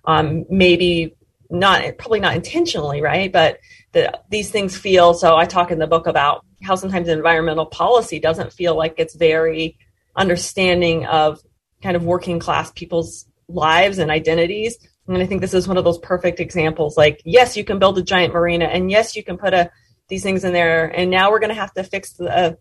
Um, 0.05 0.45
maybe 0.49 1.15
not, 1.49 1.97
probably 1.97 2.19
not 2.19 2.35
intentionally, 2.35 3.01
right? 3.01 3.31
But 3.31 3.59
the, 3.91 4.17
these 4.29 4.51
things 4.51 4.77
feel. 4.77 5.13
So 5.13 5.35
I 5.35 5.45
talk 5.45 5.71
in 5.71 5.79
the 5.79 5.87
book 5.87 6.07
about 6.07 6.45
how 6.63 6.75
sometimes 6.75 7.07
environmental 7.07 7.65
policy 7.65 8.19
doesn't 8.19 8.53
feel 8.53 8.75
like 8.75 8.95
it's 8.97 9.15
very 9.15 9.77
understanding 10.15 11.05
of 11.05 11.39
kind 11.81 11.95
of 11.95 12.03
working 12.03 12.39
class 12.39 12.71
people's 12.71 13.25
lives 13.47 13.97
and 13.97 14.11
identities. 14.11 14.77
And 15.07 15.17
I 15.17 15.25
think 15.25 15.41
this 15.41 15.53
is 15.53 15.67
one 15.67 15.77
of 15.77 15.83
those 15.83 15.97
perfect 15.99 16.39
examples. 16.39 16.95
Like, 16.95 17.21
yes, 17.25 17.57
you 17.57 17.63
can 17.63 17.79
build 17.79 17.97
a 17.97 18.03
giant 18.03 18.33
marina, 18.33 18.65
and 18.65 18.89
yes, 18.89 19.15
you 19.15 19.23
can 19.23 19.37
put 19.37 19.53
a 19.53 19.71
these 20.07 20.23
things 20.23 20.43
in 20.43 20.51
there. 20.53 20.87
And 20.87 21.09
now 21.09 21.31
we're 21.31 21.39
going 21.39 21.49
to 21.49 21.55
have 21.55 21.73
to 21.73 21.83
fix 21.83 22.13
the 22.13 22.57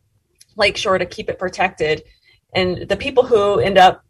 lakeshore 0.56 0.99
to 0.99 1.06
keep 1.06 1.28
it 1.28 1.38
protected 1.38 2.02
and 2.54 2.88
the 2.88 2.97
people 2.97 3.25
who 3.25 3.59
end 3.59 3.78
up 3.78 4.04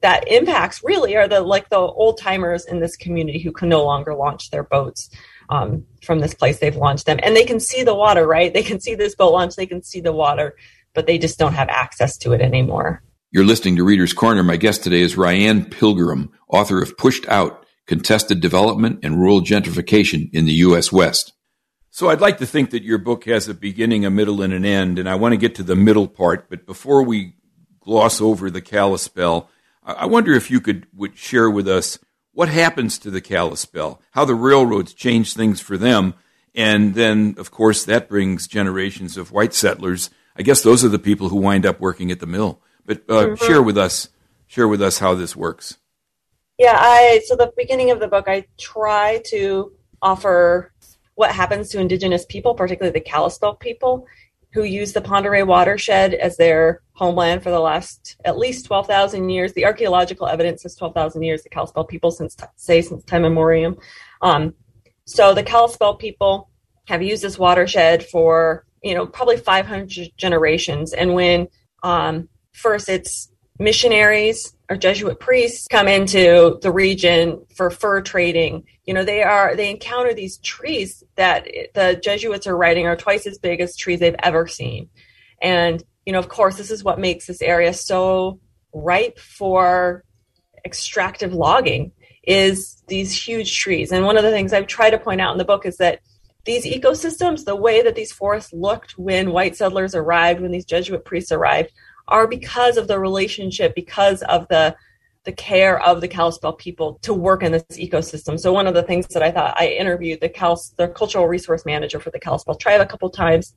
that 0.00 0.28
impacts 0.28 0.82
really 0.84 1.16
are 1.16 1.26
the 1.26 1.40
like 1.40 1.68
the 1.70 1.78
old 1.78 2.18
timers 2.18 2.66
in 2.66 2.80
this 2.80 2.96
community 2.96 3.38
who 3.38 3.52
can 3.52 3.68
no 3.68 3.84
longer 3.84 4.14
launch 4.14 4.50
their 4.50 4.62
boats 4.62 5.10
um, 5.48 5.84
from 6.02 6.20
this 6.20 6.34
place 6.34 6.58
they've 6.58 6.76
launched 6.76 7.06
them 7.06 7.18
and 7.22 7.34
they 7.34 7.44
can 7.44 7.60
see 7.60 7.82
the 7.82 7.94
water 7.94 8.26
right 8.26 8.52
they 8.52 8.62
can 8.62 8.80
see 8.80 8.94
this 8.94 9.14
boat 9.14 9.32
launch 9.32 9.56
they 9.56 9.66
can 9.66 9.82
see 9.82 10.00
the 10.00 10.12
water 10.12 10.56
but 10.94 11.06
they 11.06 11.18
just 11.18 11.38
don't 11.38 11.54
have 11.54 11.68
access 11.68 12.16
to 12.18 12.32
it 12.32 12.40
anymore 12.40 13.02
you're 13.34 13.44
listening 13.44 13.74
to 13.74 13.82
readers 13.82 14.12
corner 14.12 14.44
my 14.44 14.56
guest 14.56 14.84
today 14.84 15.00
is 15.00 15.16
Ryanne 15.16 15.68
Pilgeram 15.68 16.30
author 16.48 16.80
of 16.80 16.96
pushed 16.96 17.28
out 17.28 17.66
contested 17.84 18.40
development 18.40 19.00
and 19.02 19.18
rural 19.18 19.40
gentrification 19.40 20.30
in 20.32 20.44
the 20.44 20.52
us 20.52 20.92
west 20.92 21.32
so 21.90 22.08
I'd 22.08 22.20
like 22.20 22.38
to 22.38 22.46
think 22.46 22.70
that 22.70 22.84
your 22.84 22.98
book 22.98 23.24
has 23.26 23.48
a 23.48 23.54
beginning, 23.54 24.04
a 24.04 24.10
middle, 24.10 24.42
and 24.42 24.52
an 24.52 24.64
end, 24.64 24.98
and 24.98 25.08
I 25.08 25.14
want 25.14 25.32
to 25.32 25.36
get 25.36 25.54
to 25.54 25.62
the 25.62 25.76
middle 25.76 26.08
part. 26.08 26.50
But 26.50 26.66
before 26.66 27.04
we 27.04 27.34
gloss 27.84 28.20
over 28.20 28.50
the 28.50 28.60
Kalispel. 28.60 29.48
I 29.84 30.06
wonder 30.06 30.32
if 30.32 30.50
you 30.50 30.60
could 30.60 30.88
would 30.92 31.16
share 31.16 31.48
with 31.48 31.68
us 31.68 31.98
what 32.32 32.48
happens 32.48 32.98
to 32.98 33.12
the 33.12 33.20
Kalispel, 33.20 34.00
how 34.10 34.24
the 34.24 34.34
railroads 34.34 34.92
change 34.92 35.34
things 35.34 35.60
for 35.60 35.76
them, 35.76 36.14
and 36.52 36.94
then, 36.94 37.36
of 37.38 37.52
course, 37.52 37.84
that 37.84 38.08
brings 38.08 38.48
generations 38.48 39.16
of 39.16 39.30
white 39.30 39.54
settlers 39.54 40.10
I 40.36 40.42
guess 40.42 40.62
those 40.62 40.84
are 40.84 40.88
the 40.88 40.98
people 40.98 41.28
who 41.28 41.36
wind 41.36 41.64
up 41.64 41.80
working 41.80 42.10
at 42.10 42.20
the 42.20 42.26
mill. 42.26 42.60
But 42.86 43.02
uh, 43.08 43.12
mm-hmm. 43.12 43.46
share 43.46 43.62
with 43.62 43.78
us, 43.78 44.08
share 44.46 44.68
with 44.68 44.82
us 44.82 44.98
how 44.98 45.14
this 45.14 45.34
works. 45.34 45.78
Yeah, 46.58 46.76
I 46.78 47.22
so 47.26 47.36
the 47.36 47.52
beginning 47.56 47.90
of 47.90 48.00
the 48.00 48.08
book, 48.08 48.26
I 48.28 48.46
try 48.58 49.22
to 49.26 49.72
offer 50.00 50.72
what 51.14 51.32
happens 51.32 51.70
to 51.70 51.80
indigenous 51.80 52.24
people, 52.26 52.54
particularly 52.54 52.92
the 52.92 53.04
Kalispel 53.04 53.54
people, 53.54 54.06
who 54.52 54.62
use 54.62 54.92
the 54.92 55.00
Oreille 55.00 55.46
watershed 55.46 56.14
as 56.14 56.36
their 56.36 56.80
homeland 56.92 57.42
for 57.42 57.50
the 57.50 57.60
last 57.60 58.16
at 58.24 58.38
least 58.38 58.66
12,000 58.66 59.28
years. 59.28 59.52
The 59.52 59.64
archaeological 59.64 60.28
evidence 60.28 60.62
says 60.62 60.76
12,000 60.76 61.22
years, 61.22 61.42
the 61.42 61.48
Kalispel 61.48 61.84
people 61.84 62.12
since, 62.12 62.36
say, 62.56 62.80
since 62.80 63.04
time 63.04 63.24
immemorial. 63.24 63.80
Um, 64.22 64.54
so 65.06 65.34
the 65.34 65.42
Kalispel 65.42 65.96
people 65.96 66.50
have 66.86 67.02
used 67.02 67.22
this 67.22 67.38
watershed 67.38 68.06
for, 68.06 68.64
you 68.82 68.94
know, 68.94 69.06
probably 69.06 69.38
500 69.38 70.12
generations. 70.16 70.92
And 70.92 71.14
when 71.14 71.48
um, 71.82 72.28
first 72.54 72.88
it's 72.88 73.30
missionaries 73.58 74.54
or 74.70 74.76
Jesuit 74.76 75.20
priests 75.20 75.68
come 75.68 75.86
into 75.86 76.58
the 76.62 76.72
region 76.72 77.44
for 77.54 77.70
fur 77.70 78.00
trading. 78.00 78.64
You 78.86 78.94
know, 78.94 79.04
they 79.04 79.22
are 79.22 79.54
they 79.54 79.70
encounter 79.70 80.14
these 80.14 80.38
trees 80.38 81.04
that 81.16 81.46
the 81.74 82.00
Jesuits 82.02 82.46
are 82.46 82.56
writing 82.56 82.86
are 82.86 82.96
twice 82.96 83.26
as 83.26 83.38
big 83.38 83.60
as 83.60 83.76
trees 83.76 84.00
they've 84.00 84.16
ever 84.22 84.46
seen. 84.46 84.88
And, 85.42 85.82
you 86.06 86.12
know, 86.12 86.18
of 86.18 86.28
course, 86.28 86.56
this 86.56 86.70
is 86.70 86.82
what 86.82 86.98
makes 86.98 87.26
this 87.26 87.42
area 87.42 87.74
so 87.74 88.40
ripe 88.72 89.18
for 89.18 90.04
extractive 90.64 91.34
logging 91.34 91.92
is 92.26 92.82
these 92.88 93.12
huge 93.12 93.58
trees. 93.58 93.92
And 93.92 94.04
one 94.04 94.16
of 94.16 94.24
the 94.24 94.30
things 94.30 94.52
I've 94.52 94.66
tried 94.66 94.90
to 94.90 94.98
point 94.98 95.20
out 95.20 95.32
in 95.32 95.38
the 95.38 95.44
book 95.44 95.66
is 95.66 95.76
that 95.76 96.00
these 96.46 96.64
ecosystems, 96.64 97.44
the 97.44 97.56
way 97.56 97.82
that 97.82 97.94
these 97.94 98.12
forests 98.12 98.52
looked 98.52 98.98
when 98.98 99.30
white 99.30 99.56
settlers 99.56 99.94
arrived, 99.94 100.40
when 100.40 100.50
these 100.50 100.64
Jesuit 100.64 101.04
priests 101.04 101.32
arrived, 101.32 101.70
are 102.08 102.26
because 102.26 102.76
of 102.76 102.88
the 102.88 102.98
relationship, 102.98 103.74
because 103.74 104.22
of 104.22 104.46
the 104.48 104.76
the 105.24 105.32
care 105.32 105.80
of 105.80 106.02
the 106.02 106.08
Kalispel 106.08 106.52
people 106.52 106.98
to 107.00 107.14
work 107.14 107.42
in 107.42 107.50
this 107.50 107.64
ecosystem. 107.72 108.38
So 108.38 108.52
one 108.52 108.66
of 108.66 108.74
the 108.74 108.82
things 108.82 109.06
that 109.08 109.22
I 109.22 109.30
thought 109.30 109.58
I 109.58 109.68
interviewed 109.68 110.20
the 110.20 110.28
Cal 110.28 110.60
the 110.76 110.88
cultural 110.88 111.26
resource 111.26 111.64
manager 111.64 111.98
for 111.98 112.10
the 112.10 112.20
Kalispel 112.20 112.56
tribe 112.56 112.80
a 112.80 112.86
couple 112.86 113.08
times, 113.10 113.54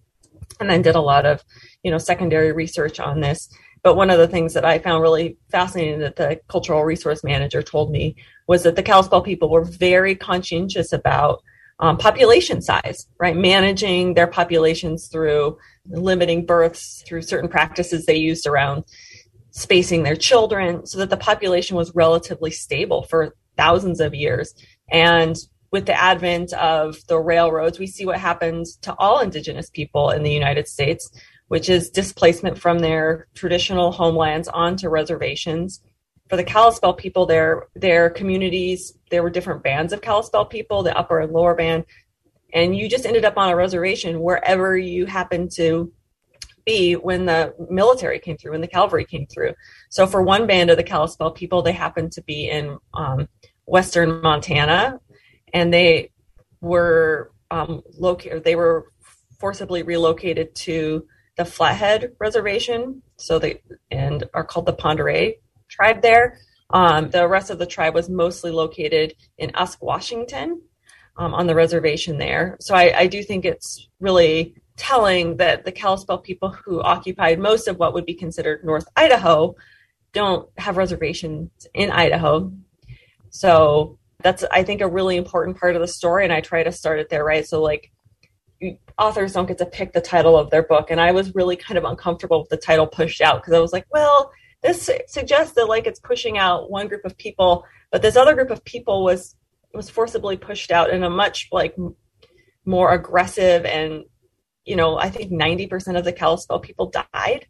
and 0.59 0.69
then 0.69 0.81
did 0.81 0.95
a 0.95 1.01
lot 1.01 1.25
of 1.25 1.43
you 1.83 1.91
know 1.91 1.97
secondary 1.97 2.51
research 2.51 2.99
on 2.99 3.19
this. 3.19 3.49
But 3.83 3.95
one 3.95 4.09
of 4.09 4.17
the 4.17 4.27
things 4.27 4.53
that 4.53 4.65
I 4.65 4.79
found 4.79 5.01
really 5.01 5.37
fascinating 5.49 5.99
that 5.99 6.15
the 6.15 6.39
cultural 6.47 6.83
resource 6.83 7.23
manager 7.23 7.61
told 7.61 7.91
me 7.91 8.15
was 8.47 8.63
that 8.63 8.75
the 8.75 8.83
Kalispel 8.83 9.21
people 9.21 9.49
were 9.49 9.63
very 9.63 10.15
conscientious 10.15 10.93
about 10.93 11.43
um, 11.79 11.97
population 11.97 12.61
size, 12.61 13.07
right? 13.19 13.35
Managing 13.35 14.13
their 14.13 14.27
populations 14.27 15.07
through 15.07 15.57
limiting 15.85 16.45
births, 16.45 17.03
through 17.07 17.21
certain 17.21 17.49
practices 17.49 18.05
they 18.05 18.15
used 18.17 18.47
around 18.47 18.83
spacing 19.51 20.03
their 20.03 20.15
children, 20.15 20.85
so 20.85 20.97
that 20.99 21.09
the 21.09 21.17
population 21.17 21.75
was 21.75 21.93
relatively 21.95 22.51
stable 22.51 23.03
for 23.03 23.35
thousands 23.57 23.99
of 23.99 24.13
years. 24.13 24.53
And 24.91 25.35
with 25.71 25.85
the 25.85 25.99
advent 25.99 26.53
of 26.53 26.97
the 27.07 27.19
railroads, 27.19 27.79
we 27.79 27.87
see 27.87 28.05
what 28.05 28.19
happens 28.19 28.77
to 28.83 28.95
all 28.97 29.19
indigenous 29.19 29.69
people 29.69 30.11
in 30.11 30.23
the 30.23 30.31
United 30.31 30.67
States, 30.67 31.11
which 31.47 31.69
is 31.69 31.89
displacement 31.89 32.57
from 32.57 32.79
their 32.79 33.27
traditional 33.35 33.91
homelands 33.91 34.47
onto 34.47 34.89
reservations 34.89 35.81
for 36.29 36.35
the 36.35 36.43
Kalispel 36.43 36.93
people, 36.93 37.25
their 37.25 37.67
their 37.75 38.09
communities, 38.09 38.97
there 39.09 39.23
were 39.23 39.29
different 39.29 39.63
bands 39.63 39.93
of 39.93 40.01
Kalispel 40.01 40.45
people, 40.45 40.83
the 40.83 40.97
upper 40.97 41.19
and 41.19 41.31
lower 41.31 41.55
band, 41.55 41.85
and 42.53 42.75
you 42.75 42.89
just 42.89 43.05
ended 43.05 43.25
up 43.25 43.37
on 43.37 43.49
a 43.49 43.55
reservation 43.55 44.19
wherever 44.19 44.77
you 44.77 45.05
happened 45.05 45.51
to 45.51 45.91
be 46.65 46.93
when 46.95 47.25
the 47.25 47.53
military 47.69 48.19
came 48.19 48.37
through, 48.37 48.51
when 48.51 48.61
the 48.61 48.67
cavalry 48.67 49.05
came 49.05 49.25
through. 49.27 49.53
So 49.89 50.05
for 50.05 50.21
one 50.21 50.47
band 50.47 50.69
of 50.69 50.77
the 50.77 50.83
Kalispel 50.83 51.31
people, 51.31 51.61
they 51.61 51.71
happened 51.71 52.11
to 52.13 52.21
be 52.23 52.49
in 52.49 52.77
um, 52.93 53.29
western 53.65 54.21
Montana, 54.21 54.99
and 55.53 55.73
they 55.73 56.11
were 56.59 57.31
um, 57.51 57.81
located. 57.97 58.43
They 58.43 58.55
were 58.55 58.91
forcibly 59.39 59.83
relocated 59.83 60.53
to 60.55 61.07
the 61.37 61.45
Flathead 61.45 62.13
Reservation, 62.19 63.01
so 63.15 63.39
they 63.39 63.61
and 63.91 64.25
are 64.33 64.43
called 64.43 64.65
the 64.65 64.73
Oreille 64.73 65.33
tribe 65.77 66.01
there. 66.01 66.39
Um, 66.71 67.09
the 67.09 67.27
rest 67.27 67.49
of 67.49 67.59
the 67.59 67.65
tribe 67.65 67.93
was 67.93 68.09
mostly 68.09 68.51
located 68.51 69.15
in 69.37 69.51
Usk, 69.53 69.81
Washington, 69.81 70.61
um, 71.17 71.33
on 71.33 71.47
the 71.47 71.55
reservation 71.55 72.17
there. 72.17 72.57
So 72.59 72.75
I, 72.75 72.99
I, 72.99 73.07
do 73.07 73.23
think 73.23 73.45
it's 73.45 73.87
really 73.99 74.53
telling 74.75 75.37
that 75.37 75.65
the 75.65 75.71
Kalispel 75.71 76.19
people 76.19 76.49
who 76.49 76.81
occupied 76.81 77.39
most 77.39 77.67
of 77.67 77.77
what 77.77 77.93
would 77.93 78.05
be 78.05 78.13
considered 78.13 78.63
North 78.63 78.87
Idaho 78.95 79.55
don't 80.13 80.49
have 80.57 80.77
reservations 80.77 81.49
in 81.73 81.89
Idaho. 81.89 82.51
So 83.29 83.97
that's, 84.21 84.43
I 84.51 84.63
think, 84.63 84.81
a 84.81 84.87
really 84.87 85.15
important 85.15 85.57
part 85.57 85.75
of 85.75 85.81
the 85.81 85.87
story. 85.87 86.23
And 86.23 86.33
I 86.33 86.41
try 86.41 86.63
to 86.63 86.71
start 86.71 86.99
it 86.99 87.09
there, 87.09 87.23
right? 87.23 87.47
So, 87.47 87.61
like, 87.61 87.91
authors 88.97 89.33
don't 89.33 89.47
get 89.47 89.59
to 89.59 89.65
pick 89.65 89.93
the 89.93 90.01
title 90.01 90.37
of 90.37 90.49
their 90.49 90.63
book. 90.63 90.89
And 90.89 90.99
I 90.99 91.11
was 91.11 91.35
really 91.35 91.55
kind 91.55 91.77
of 91.77 91.83
uncomfortable 91.83 92.39
with 92.39 92.49
the 92.49 92.57
title 92.57 92.87
pushed 92.87 93.21
out 93.21 93.41
because 93.41 93.53
I 93.53 93.59
was 93.59 93.73
like, 93.73 93.85
well, 93.91 94.31
this 94.63 94.89
suggests 95.07 95.53
that 95.55 95.67
like 95.67 95.87
it's 95.87 95.99
pushing 95.99 96.37
out 96.37 96.69
one 96.69 96.87
group 96.87 97.05
of 97.05 97.17
people, 97.17 97.65
but 97.91 98.01
this 98.01 98.15
other 98.15 98.33
group 98.33 98.49
of 98.49 98.63
people 98.63 99.03
was 99.03 99.35
was 99.73 99.89
forcibly 99.89 100.37
pushed 100.37 100.71
out 100.71 100.89
in 100.89 101.03
a 101.03 101.09
much 101.09 101.49
like 101.51 101.75
more 102.65 102.91
aggressive 102.93 103.65
and 103.65 104.03
you 104.65 104.75
know 104.75 104.97
I 104.97 105.09
think 105.09 105.31
ninety 105.31 105.67
percent 105.67 105.97
of 105.97 106.03
the 106.03 106.13
Kalispel 106.13 106.59
people 106.59 106.91
died 107.13 107.47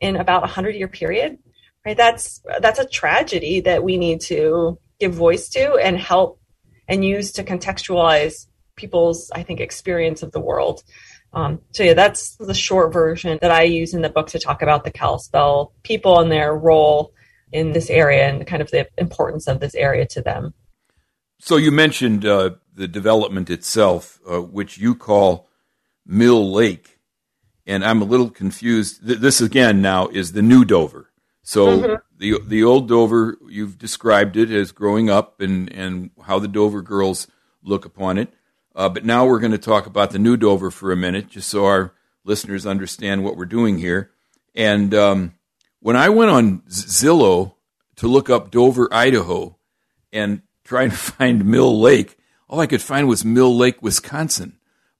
in 0.00 0.16
about 0.16 0.44
a 0.44 0.48
hundred 0.48 0.76
year 0.76 0.88
period. 0.88 1.38
Right, 1.84 1.96
that's 1.96 2.42
that's 2.60 2.78
a 2.78 2.88
tragedy 2.88 3.60
that 3.60 3.84
we 3.84 3.98
need 3.98 4.20
to 4.22 4.78
give 5.00 5.12
voice 5.12 5.48
to 5.50 5.74
and 5.76 5.98
help 5.98 6.40
and 6.88 7.04
use 7.04 7.32
to 7.32 7.44
contextualize 7.44 8.46
people's 8.76 9.30
I 9.34 9.42
think 9.42 9.60
experience 9.60 10.22
of 10.22 10.32
the 10.32 10.40
world. 10.40 10.82
Um, 11.34 11.60
so 11.72 11.82
yeah, 11.82 11.94
that's 11.94 12.36
the 12.36 12.54
short 12.54 12.92
version 12.92 13.38
that 13.42 13.50
I 13.50 13.62
use 13.62 13.92
in 13.92 14.02
the 14.02 14.08
book 14.08 14.28
to 14.28 14.38
talk 14.38 14.62
about 14.62 14.84
the 14.84 14.90
Kalispel 14.90 15.72
people 15.82 16.20
and 16.20 16.30
their 16.30 16.54
role 16.54 17.12
in 17.52 17.72
this 17.72 17.90
area 17.90 18.28
and 18.28 18.46
kind 18.46 18.62
of 18.62 18.70
the 18.70 18.88
importance 18.98 19.48
of 19.48 19.60
this 19.60 19.74
area 19.74 20.06
to 20.06 20.22
them. 20.22 20.54
So 21.40 21.56
you 21.56 21.70
mentioned 21.70 22.24
uh, 22.24 22.50
the 22.74 22.88
development 22.88 23.50
itself, 23.50 24.20
uh, 24.30 24.40
which 24.40 24.78
you 24.78 24.94
call 24.94 25.48
Mill 26.06 26.52
Lake, 26.52 27.00
and 27.66 27.84
I'm 27.84 28.02
a 28.02 28.06
little 28.06 28.30
confused. 28.30 29.04
This 29.04 29.40
again 29.40 29.82
now 29.82 30.08
is 30.08 30.32
the 30.32 30.42
new 30.42 30.64
Dover. 30.64 31.10
So 31.42 31.66
mm-hmm. 31.66 31.94
the 32.16 32.40
the 32.46 32.64
old 32.64 32.88
Dover, 32.88 33.38
you've 33.48 33.78
described 33.78 34.36
it 34.36 34.50
as 34.50 34.72
growing 34.72 35.10
up 35.10 35.40
and 35.40 35.72
and 35.72 36.10
how 36.24 36.38
the 36.38 36.48
Dover 36.48 36.82
girls 36.82 37.26
look 37.62 37.84
upon 37.84 38.18
it. 38.18 38.32
Uh, 38.74 38.88
but 38.88 39.04
now 39.04 39.24
we're 39.24 39.38
going 39.38 39.52
to 39.52 39.58
talk 39.58 39.86
about 39.86 40.10
the 40.10 40.18
new 40.18 40.36
Dover 40.36 40.70
for 40.70 40.90
a 40.90 40.96
minute, 40.96 41.28
just 41.28 41.48
so 41.48 41.64
our 41.66 41.92
listeners 42.24 42.66
understand 42.66 43.22
what 43.22 43.36
we're 43.36 43.44
doing 43.44 43.78
here. 43.78 44.10
And 44.54 44.92
um, 44.94 45.34
when 45.80 45.96
I 45.96 46.08
went 46.08 46.30
on 46.30 46.60
Zillow 46.68 47.54
to 47.96 48.08
look 48.08 48.28
up 48.28 48.50
Dover, 48.50 48.88
Idaho, 48.92 49.56
and 50.12 50.42
try 50.64 50.88
to 50.88 50.96
find 50.96 51.44
Mill 51.44 51.80
Lake, 51.80 52.16
all 52.48 52.60
I 52.60 52.66
could 52.66 52.82
find 52.82 53.08
was 53.08 53.24
Mill 53.24 53.56
Lake, 53.56 53.82
Wisconsin. 53.82 54.58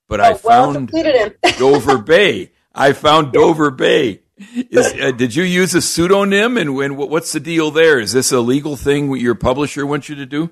But 0.09 0.21
oh, 0.21 0.25
I 0.25 0.35
found 0.35 0.91
well, 0.93 1.31
Dover 1.59 1.99
Bay. 1.99 2.53
I 2.75 2.93
found 2.93 3.33
Dover 3.33 3.71
Bay. 3.71 4.21
Is, 4.37 4.93
uh, 5.01 5.13
did 5.13 5.35
you 5.35 5.45
use 5.45 5.75
a 5.75 5.81
pseudonym? 5.81 6.57
And 6.57 6.75
when, 6.75 6.97
what's 6.97 7.33
the 7.33 7.41
deal 7.41 7.71
there? 7.71 8.01
Is 8.01 8.13
this 8.13 8.33
a 8.33 8.41
legal 8.41 8.77
thing 8.77 9.15
your 9.17 9.37
publisher 9.37 9.87
wants 9.87 10.09
you 10.09 10.17
to 10.17 10.27
do? 10.27 10.51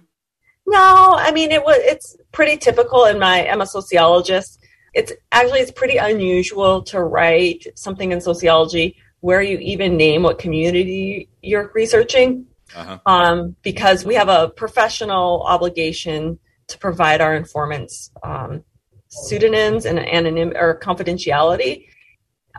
No, 0.66 1.16
I 1.18 1.32
mean 1.32 1.50
it 1.50 1.64
was. 1.64 1.78
It's 1.80 2.16
pretty 2.32 2.56
typical 2.56 3.04
in 3.04 3.18
my. 3.18 3.48
I'm 3.48 3.60
a 3.60 3.66
sociologist. 3.66 4.58
It's 4.94 5.12
actually 5.30 5.60
it's 5.60 5.70
pretty 5.70 5.96
unusual 5.96 6.82
to 6.84 7.02
write 7.02 7.66
something 7.74 8.12
in 8.12 8.20
sociology 8.20 8.96
where 9.20 9.42
you 9.42 9.58
even 9.58 9.96
name 9.96 10.22
what 10.22 10.38
community 10.38 11.28
you're 11.42 11.70
researching, 11.74 12.46
uh-huh. 12.74 12.98
um, 13.06 13.56
because 13.62 14.04
we 14.04 14.14
have 14.14 14.28
a 14.28 14.48
professional 14.50 15.42
obligation 15.42 16.38
to 16.68 16.78
provide 16.78 17.20
our 17.20 17.34
informants 17.34 18.10
um, 18.22 18.64
pseudonyms 19.08 19.84
and 19.84 19.98
anonym 19.98 20.54
or 20.54 20.78
confidentiality, 20.78 21.86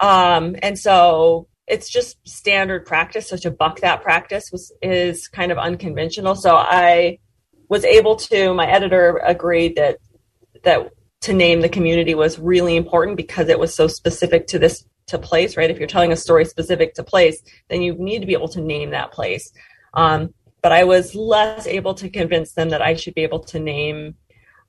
um, 0.01 0.55
and 0.61 0.77
so 0.77 1.47
it's 1.67 1.89
just 1.89 2.17
standard 2.27 2.85
practice. 2.85 3.29
So 3.29 3.37
to 3.37 3.51
buck 3.51 3.79
that 3.79 4.01
practice 4.03 4.51
was 4.51 4.71
is 4.81 5.27
kind 5.27 5.51
of 5.51 5.57
unconventional. 5.57 6.35
So 6.35 6.55
I 6.55 7.19
was 7.73 7.83
able 7.83 8.15
to 8.15 8.53
my 8.53 8.67
editor 8.67 9.19
agreed 9.25 9.75
that 9.75 9.97
that 10.63 10.91
to 11.21 11.33
name 11.33 11.61
the 11.61 11.75
community 11.77 12.13
was 12.13 12.37
really 12.37 12.75
important 12.75 13.17
because 13.17 13.47
it 13.49 13.57
was 13.57 13.73
so 13.73 13.87
specific 13.87 14.45
to 14.45 14.59
this 14.59 14.85
to 15.07 15.17
place 15.17 15.57
right 15.57 15.71
if 15.71 15.79
you're 15.79 15.95
telling 15.95 16.11
a 16.11 16.23
story 16.25 16.45
specific 16.45 16.93
to 16.93 17.03
place 17.03 17.41
then 17.69 17.81
you 17.81 17.93
need 17.95 18.19
to 18.19 18.27
be 18.27 18.37
able 18.39 18.47
to 18.47 18.61
name 18.61 18.91
that 18.91 19.11
place 19.11 19.51
um, 19.95 20.31
but 20.61 20.71
i 20.71 20.83
was 20.83 21.15
less 21.15 21.65
able 21.65 21.95
to 21.95 22.09
convince 22.09 22.53
them 22.53 22.69
that 22.69 22.81
i 22.81 22.93
should 22.93 23.15
be 23.15 23.23
able 23.23 23.39
to 23.39 23.59
name 23.59 24.13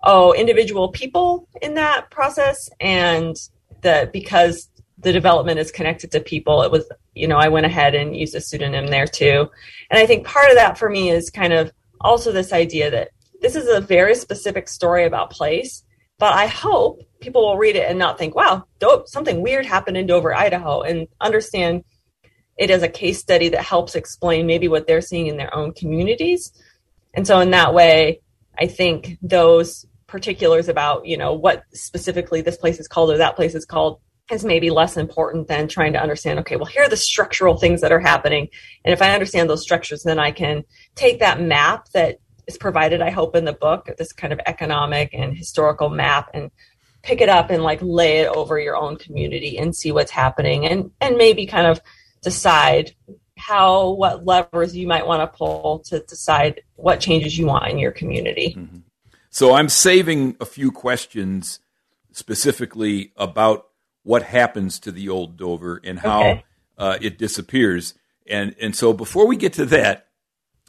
oh 0.05 0.33
individual 0.33 0.89
people 0.89 1.47
in 1.61 1.75
that 1.75 2.11
process 2.11 2.71
and 2.81 3.37
that 3.83 4.15
because 4.15 4.71
the 4.99 5.13
development 5.13 5.59
is 5.59 5.71
connected 5.71 6.11
to 6.13 6.21
people, 6.21 6.63
it 6.63 6.71
was, 6.71 6.91
you 7.15 7.29
know, 7.29 7.37
I 7.37 7.49
went 7.49 7.67
ahead 7.67 7.95
and 7.95 8.17
used 8.17 8.35
a 8.35 8.41
pseudonym 8.41 8.87
there 8.87 9.07
too. 9.07 9.51
And 9.91 9.99
I 9.99 10.07
think 10.07 10.27
part 10.27 10.49
of 10.49 10.57
that 10.57 10.79
for 10.79 10.89
me 10.89 11.11
is 11.11 11.31
kind 11.31 11.53
of 11.53 11.73
also 12.05 12.31
this 12.31 12.53
idea 12.53 12.91
that 12.91 13.11
this 13.41 13.57
is 13.57 13.69
a 13.69 13.81
very 13.81 14.15
specific 14.15 14.69
story 14.69 15.05
about 15.05 15.31
place, 15.31 15.83
but 16.19 16.33
I 16.33 16.47
hope 16.47 17.01
people 17.21 17.47
will 17.47 17.59
read 17.59 17.77
it 17.77 17.89
and 17.89 17.99
not 17.99 18.19
think, 18.19 18.35
wow, 18.35 18.65
dope, 18.79 19.09
something 19.09 19.43
weird 19.43 19.67
happened 19.67 19.97
in 19.97 20.07
Dover, 20.07 20.35
Idaho, 20.35 20.83
and 20.83 21.09
understand 21.21 21.83
it 22.57 22.71
as 22.71 22.83
a 22.83 22.89
case 22.89 23.19
study 23.19 23.49
that 23.49 23.65
helps 23.65 23.97
explain 23.97 24.47
maybe 24.47 24.69
what 24.69 24.87
they're 24.87 25.01
seeing 25.01 25.27
in 25.27 25.37
their 25.37 25.55
own 25.55 25.73
communities. 25.73 26.53
And 27.15 27.27
so 27.27 27.41
in 27.41 27.51
that 27.51 27.75
way, 27.75 28.21
I 28.57 28.67
think 28.67 29.19
those 29.23 29.87
particulars 30.07 30.69
about, 30.69 31.07
you 31.07 31.17
know, 31.17 31.33
what 31.33 31.65
specifically 31.73 32.43
this 32.43 32.57
place 32.57 32.79
is 32.79 32.87
called 32.87 33.11
or 33.11 33.19
that 33.19 33.35
place 33.35 33.55
is 33.57 33.65
called 33.65 34.01
is 34.31 34.45
maybe 34.45 34.71
less 34.71 34.97
important 34.97 35.49
than 35.49 35.69
trying 35.69 35.93
to 35.93 36.01
understand, 36.01 36.39
okay, 36.41 36.57
well, 36.57 36.65
here 36.65 36.85
are 36.85 36.89
the 36.89 36.97
structural 36.97 37.57
things 37.57 37.81
that 37.83 37.93
are 37.93 38.01
happening. 38.01 38.49
And 38.85 38.93
if 38.93 39.03
I 39.03 39.13
understand 39.13 39.51
those 39.51 39.63
structures, 39.63 40.03
then 40.03 40.19
I 40.19 40.31
can 40.31 40.65
take 40.95 41.21
that 41.21 41.41
map 41.41 41.89
that 41.91 42.21
is 42.47 42.57
provided, 42.57 43.03
I 43.03 43.11
hope, 43.11 43.37
in 43.37 43.45
the 43.45 43.53
book, 43.53 43.91
this 43.99 44.13
kind 44.13 44.33
of 44.33 44.41
economic 44.47 45.11
and 45.13 45.37
historical 45.37 45.91
map 45.91 46.31
and 46.33 46.51
pick 47.03 47.21
it 47.21 47.29
up 47.29 47.51
and 47.51 47.63
like 47.63 47.81
lay 47.83 48.21
it 48.21 48.29
over 48.29 48.59
your 48.59 48.77
own 48.77 48.97
community 48.97 49.59
and 49.59 49.77
see 49.77 49.93
what's 49.93 50.11
happening 50.11 50.65
and 50.67 50.91
and 51.03 51.19
maybe 51.19 51.45
kind 51.45 51.67
of 51.67 51.79
decide 52.23 52.95
how 53.37 53.91
what 53.91 54.25
levers 54.25 54.75
you 54.75 54.87
might 54.87 55.07
want 55.07 55.21
to 55.21 55.37
pull 55.37 55.81
to 55.81 56.01
decide 56.01 56.63
what 56.77 57.01
changes 57.01 57.39
you 57.39 57.47
want 57.47 57.69
in 57.69 57.79
your 57.79 57.93
community. 57.93 58.55
Mm-hmm. 58.57 58.79
So 59.29 59.55
I'm 59.55 59.69
saving 59.69 60.37
a 60.41 60.47
few 60.47 60.71
questions 60.71 61.61
specifically 62.13 63.13
about 63.17 63.67
what 64.05 64.23
happens 64.23 64.79
to 64.79 64.93
the 64.93 65.09
old 65.09 65.37
Dover 65.37 65.81
and 65.83 65.99
how 65.99 66.21
okay. 66.23 66.45
uh, 66.79 66.99
it 67.01 67.19
disappears. 67.19 67.95
And 68.27 68.55
and 68.61 68.77
so 68.77 68.93
before 68.93 69.27
we 69.27 69.37
get 69.37 69.55
to 69.55 69.67
that, 69.67 70.07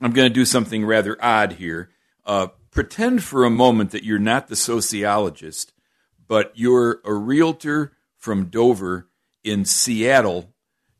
I'm 0.01 0.11
going 0.11 0.27
to 0.27 0.33
do 0.33 0.45
something 0.45 0.83
rather 0.85 1.15
odd 1.23 1.53
here. 1.53 1.91
Uh, 2.25 2.47
pretend 2.71 3.23
for 3.23 3.45
a 3.45 3.49
moment 3.49 3.91
that 3.91 4.03
you're 4.03 4.17
not 4.17 4.47
the 4.47 4.55
sociologist, 4.55 5.71
but 6.27 6.51
you're 6.55 7.01
a 7.05 7.13
realtor 7.13 7.93
from 8.17 8.45
Dover 8.45 9.07
in 9.43 9.63
Seattle 9.63 10.53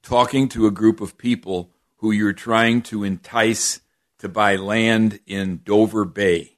talking 0.03 0.47
to 0.49 0.67
a 0.67 0.71
group 0.71 1.01
of 1.01 1.17
people 1.17 1.71
who 1.97 2.11
you're 2.11 2.33
trying 2.33 2.81
to 2.83 3.03
entice 3.03 3.81
to 4.19 4.29
buy 4.29 4.55
land 4.55 5.19
in 5.25 5.61
Dover 5.63 6.05
Bay. 6.05 6.57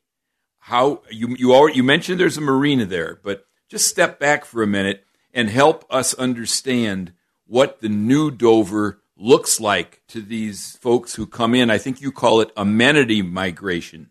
How 0.59 1.01
you 1.09 1.35
you 1.37 1.53
already, 1.53 1.77
you 1.77 1.83
mentioned 1.83 2.19
there's 2.19 2.37
a 2.37 2.41
marina 2.41 2.85
there, 2.85 3.19
but 3.23 3.45
just 3.69 3.87
step 3.87 4.19
back 4.19 4.43
for 4.43 4.61
a 4.61 4.67
minute 4.67 5.06
and 5.37 5.51
help 5.51 5.85
us 5.91 6.15
understand 6.15 7.13
what 7.45 7.79
the 7.79 7.87
new 7.87 8.31
Dover 8.31 9.03
looks 9.15 9.59
like 9.59 10.01
to 10.07 10.19
these 10.19 10.75
folks 10.77 11.13
who 11.13 11.27
come 11.27 11.53
in. 11.53 11.69
I 11.69 11.77
think 11.77 12.01
you 12.01 12.11
call 12.11 12.41
it 12.41 12.51
amenity 12.57 13.21
migration, 13.21 14.09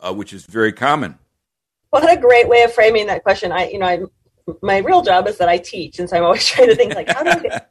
uh, 0.00 0.12
which 0.12 0.32
is 0.32 0.46
very 0.46 0.72
common. 0.72 1.16
What 1.90 2.12
a 2.12 2.20
great 2.20 2.48
way 2.48 2.64
of 2.64 2.74
framing 2.74 3.06
that 3.06 3.22
question. 3.22 3.52
I, 3.52 3.68
you 3.68 3.78
know, 3.78 3.86
I, 3.86 4.00
my 4.60 4.78
real 4.78 5.00
job 5.00 5.28
is 5.28 5.38
that 5.38 5.48
I 5.48 5.58
teach, 5.58 6.00
and 6.00 6.10
so 6.10 6.16
I'm 6.16 6.24
always 6.24 6.44
trying 6.48 6.70
to 6.70 6.74
think 6.74 6.92
like, 6.96 7.08
how 7.08 7.22
do 7.22 7.30
I 7.30 7.38
get 7.38 7.70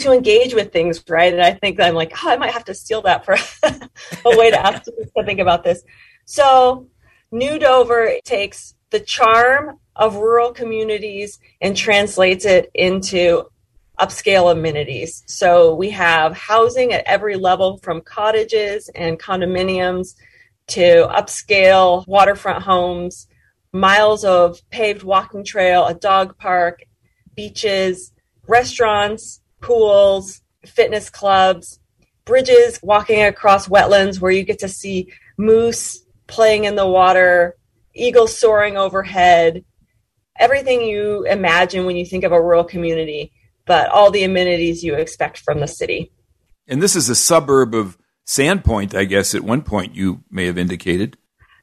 to 0.00 0.12
engage 0.12 0.52
with 0.52 0.70
things, 0.70 1.02
right? 1.08 1.32
And 1.32 1.42
I 1.42 1.54
think 1.54 1.80
I'm 1.80 1.94
like, 1.94 2.12
oh, 2.22 2.28
I 2.28 2.36
might 2.36 2.52
have 2.52 2.66
to 2.66 2.74
steal 2.74 3.00
that 3.02 3.24
for 3.24 3.36
a 3.62 4.36
way 4.36 4.50
to 4.50 4.66
ask 4.66 4.84
to 4.84 5.24
think 5.24 5.40
about 5.40 5.64
this. 5.64 5.82
So, 6.26 6.88
New 7.30 7.58
Dover 7.58 8.18
takes 8.22 8.74
the 8.90 9.00
charm 9.00 9.78
of 9.96 10.16
rural 10.16 10.52
communities 10.52 11.38
and 11.60 11.76
translates 11.76 12.44
it 12.44 12.70
into 12.74 13.44
upscale 14.00 14.50
amenities. 14.50 15.22
So 15.26 15.74
we 15.74 15.90
have 15.90 16.32
housing 16.32 16.92
at 16.92 17.04
every 17.06 17.36
level 17.36 17.78
from 17.78 18.00
cottages 18.00 18.90
and 18.94 19.18
condominiums 19.18 20.14
to 20.68 21.06
upscale 21.08 22.06
waterfront 22.06 22.62
homes, 22.62 23.28
miles 23.72 24.24
of 24.24 24.58
paved 24.70 25.02
walking 25.02 25.44
trail, 25.44 25.86
a 25.86 25.94
dog 25.94 26.38
park, 26.38 26.82
beaches, 27.34 28.12
restaurants, 28.48 29.40
pools, 29.60 30.42
fitness 30.66 31.10
clubs, 31.10 31.78
bridges 32.24 32.78
walking 32.82 33.22
across 33.22 33.68
wetlands 33.68 34.20
where 34.20 34.32
you 34.32 34.42
get 34.42 34.60
to 34.60 34.68
see 34.68 35.12
moose 35.36 36.04
playing 36.26 36.64
in 36.64 36.76
the 36.76 36.86
water, 36.86 37.56
eagles 37.94 38.36
soaring 38.36 38.76
overhead, 38.76 39.64
everything 40.38 40.82
you 40.82 41.24
imagine 41.24 41.86
when 41.86 41.96
you 41.96 42.06
think 42.06 42.24
of 42.24 42.32
a 42.32 42.40
rural 42.40 42.64
community 42.64 43.32
but 43.66 43.88
all 43.90 44.10
the 44.10 44.24
amenities 44.24 44.82
you 44.82 44.94
expect 44.94 45.38
from 45.38 45.60
the 45.60 45.66
city. 45.66 46.12
And 46.66 46.82
this 46.82 46.96
is 46.96 47.08
a 47.08 47.14
suburb 47.14 47.74
of 47.74 47.98
Sandpoint, 48.26 48.94
I 48.94 49.04
guess, 49.04 49.34
at 49.34 49.42
one 49.42 49.62
point 49.62 49.94
you 49.94 50.22
may 50.30 50.46
have 50.46 50.58
indicated. 50.58 51.16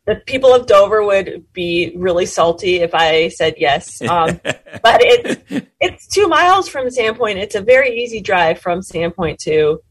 The 0.05 0.15
people 0.25 0.53
of 0.53 0.65
Dover 0.65 1.03
would 1.03 1.45
be 1.53 1.93
really 1.95 2.25
salty 2.25 2.77
if 2.77 2.95
I 2.95 3.27
said 3.29 3.55
yes. 3.57 4.01
Um, 4.01 4.39
but 4.43 5.01
it's, 5.01 5.67
it's 5.79 6.07
two 6.07 6.27
miles 6.27 6.67
from 6.67 6.87
Sandpoint. 6.87 7.35
It's 7.35 7.55
a 7.55 7.61
very 7.61 8.01
easy 8.01 8.19
drive 8.21 8.59
from 8.59 8.79
Sandpoint 8.79 9.37
to, 9.39 9.81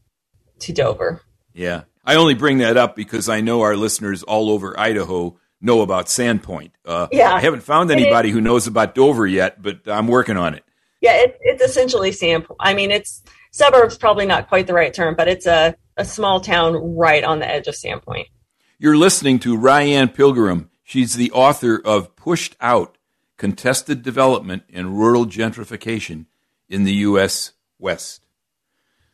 to 0.59 0.73
Dover. 0.73 1.21
Yeah. 1.53 1.83
I 2.05 2.15
only 2.15 2.33
bring 2.33 2.57
that 2.59 2.75
up 2.75 2.95
because 2.95 3.29
I 3.29 3.41
know 3.41 3.61
our 3.61 3.75
listeners 3.75 4.23
all 4.23 4.49
over 4.49 4.77
Idaho 4.79 5.37
know 5.61 5.81
about 5.81 6.05
Sandpoint. 6.05 6.71
Uh, 6.85 7.07
yeah. 7.11 7.33
I 7.33 7.39
haven't 7.39 7.63
found 7.63 7.91
anybody 7.91 8.31
who 8.31 8.41
knows 8.41 8.67
about 8.67 8.95
Dover 8.95 9.27
yet, 9.27 9.61
but 9.61 9.87
I'm 9.87 10.07
working 10.07 10.37
on 10.37 10.53
it 10.53 10.63
yeah, 11.01 11.15
it, 11.15 11.37
it's 11.41 11.63
essentially 11.63 12.11
Sandpoint. 12.11 12.57
I 12.59 12.73
mean, 12.73 12.91
it's 12.91 13.23
suburbs, 13.51 13.97
probably 13.97 14.25
not 14.25 14.47
quite 14.47 14.67
the 14.67 14.73
right 14.73 14.93
term, 14.93 15.15
but 15.15 15.27
it's 15.27 15.45
a, 15.45 15.75
a 15.97 16.05
small 16.05 16.41
town 16.41 16.73
right 16.95 17.23
on 17.23 17.39
the 17.39 17.47
edge 17.47 17.67
of 17.67 17.75
Sandpoint. 17.75 18.25
You're 18.77 18.97
listening 18.97 19.39
to 19.39 19.57
Ryanne 19.57 20.13
Pilgeram. 20.13 20.69
She's 20.83 21.15
the 21.15 21.31
author 21.31 21.81
of 21.83 22.15
Pushed 22.15 22.55
Out 22.59 22.97
Contested 23.37 24.01
Development 24.01 24.63
and 24.71 24.97
Rural 24.97 25.25
Gentrification 25.25 26.25
in 26.67 26.83
the 26.83 26.93
U.S. 26.93 27.53
West. 27.77 28.25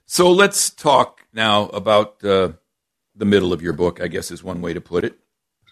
So 0.05 0.31
let's 0.31 0.69
talk 0.69 1.21
now 1.33 1.65
about 1.67 2.23
uh, 2.23 2.53
the 3.15 3.25
middle 3.25 3.53
of 3.53 3.61
your 3.61 3.73
book, 3.73 4.01
I 4.01 4.07
guess 4.07 4.31
is 4.31 4.43
one 4.43 4.61
way 4.61 4.73
to 4.73 4.81
put 4.81 5.03
it. 5.03 5.19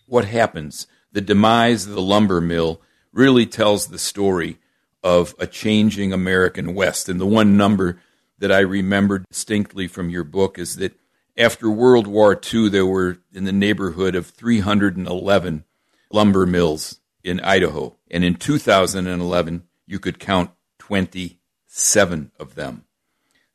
What 0.06 0.26
happens? 0.26 0.88
The 1.12 1.22
demise 1.22 1.86
of 1.86 1.94
the 1.94 2.02
lumber 2.02 2.42
mill 2.42 2.82
really 3.12 3.46
tells 3.46 3.88
the 3.88 4.00
story 4.00 4.60
of 5.04 5.36
a 5.38 5.46
changing 5.46 6.14
American 6.14 6.74
West. 6.74 7.10
And 7.10 7.20
the 7.20 7.26
one 7.26 7.58
number 7.58 8.00
that 8.40 8.52
I 8.52 8.60
remember 8.60 9.20
distinctly 9.20 9.88
from 9.88 10.10
your 10.10 10.24
book 10.24 10.58
is 10.58 10.78
that 10.78 10.98
after 11.38 11.70
World 11.70 12.08
War 12.08 12.40
II, 12.40 12.70
there 12.70 12.86
were 12.86 13.18
in 13.32 13.44
the 13.44 13.52
neighborhood 13.52 14.16
of 14.16 14.28
311 14.28 15.64
lumber 16.12 16.46
mills 16.46 17.00
in 17.24 17.40
Idaho. 17.40 17.96
And 18.10 18.24
in 18.24 18.36
2011, 18.36 19.64
you 19.88 20.00
could 20.00 20.20
count 20.20 20.52
27 20.80 22.32
of 22.40 22.56
them. 22.56 22.86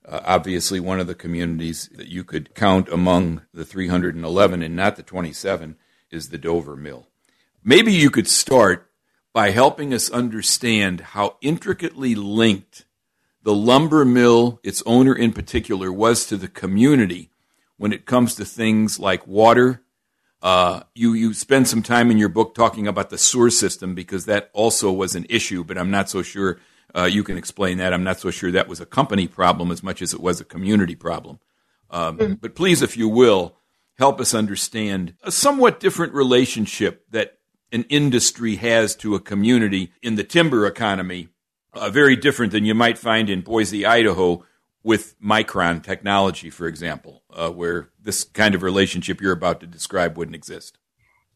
Uh, 0.07 0.21
obviously, 0.25 0.81
one 0.81 0.99
of 0.99 1.07
the 1.07 1.15
communities 1.15 1.91
that 1.95 2.09
you 2.09 2.25
could 2.25 2.55
count 2.55 2.89
among 2.89 3.43
the 3.53 3.65
311 3.65 4.63
and 4.63 4.75
not 4.75 4.97
the 4.97 5.03
27 5.03 5.77
is 6.11 6.29
the 6.29 6.39
Dover 6.39 6.77
Mill. 6.77 7.07
Maybe 7.63 7.93
you 7.93 8.11
could 8.11 8.29
start 8.29 8.91
by 9.33 9.51
helping 9.51 9.93
us 9.93 10.11
understand 10.11 11.01
how 11.01 11.37
intricately 11.41 12.15
linked 12.15 12.85
the 13.43 13.55
lumber 13.55 14.05
mill, 14.05 14.61
its 14.63 14.83
owner 14.85 15.15
in 15.15 15.33
particular, 15.33 15.93
was 15.93 16.27
to 16.27 16.37
the 16.37 16.49
community 16.49 17.31
when 17.77 17.93
it 17.93 18.05
comes 18.05 18.35
to 18.35 18.45
things 18.45 18.99
like 18.99 19.27
water. 19.27 19.83
Uh, 20.43 20.83
you 20.95 21.15
you 21.15 21.35
spend 21.35 21.67
some 21.67 21.83
time 21.83 22.11
in 22.11 22.19
your 22.19 22.29
book 22.29 22.55
talking 22.55 22.87
about 22.87 23.11
the 23.11 23.19
sewer 23.19 23.51
system 23.51 23.95
because 23.95 24.27
that 24.27 24.51
also 24.53 24.93
was 24.93 25.15
an 25.15 25.27
issue, 25.29 25.65
but 25.65 25.79
I'm 25.79 25.91
not 25.91 26.09
so 26.11 26.23
sure 26.23 26.61
uh, 26.95 27.05
you 27.05 27.25
can 27.25 27.37
explain 27.37 27.79
that. 27.79 27.93
I'm 27.93 28.05
not 28.05 28.21
so 28.21 28.31
sure 28.31 28.51
that 28.53 28.69
was 28.69 28.81
a 28.81 28.87
company 28.87 29.27
problem 29.27 29.71
as 29.71 29.83
much 29.83 30.03
as 30.03 30.13
it 30.13 30.21
was 30.21 30.41
a 30.41 30.45
community 30.45 30.95
problem. 30.95 31.39
Um, 31.91 32.19
mm-hmm. 32.19 32.35
But 32.35 32.55
please, 32.55 32.83
if 32.83 32.97
you 32.97 33.09
will, 33.09 33.57
help 33.99 34.21
us 34.21 34.35
understand 34.35 35.15
a 35.23 35.33
somewhat 35.33 35.81
different 35.81 36.15
relationship 36.15 37.05
that 37.11 37.39
an 37.73 37.85
industry 37.89 38.57
has 38.57 38.95
to 38.97 39.15
a 39.15 39.21
community 39.21 39.93
in 40.03 40.15
the 40.15 40.25
timber 40.25 40.67
economy, 40.67 41.29
uh, 41.75 41.91
very 41.91 42.17
different 42.17 42.53
than 42.53 42.65
you 42.65 42.75
might 42.75 42.97
find 42.97 43.29
in 43.29 43.41
Boise, 43.41 43.85
Idaho, 43.85 44.45
with 44.83 45.21
Micron 45.21 45.83
technology, 45.83 46.49
for 46.49 46.67
example, 46.67 47.23
uh, 47.31 47.51
where 47.51 47.91
this 48.01 48.25
kind 48.25 48.55
of 48.55 48.63
relationship 48.63 49.21
you're 49.21 49.33
about 49.33 49.61
to 49.61 49.67
describe 49.67 50.17
wouldn't 50.17 50.37
exist. 50.37 50.79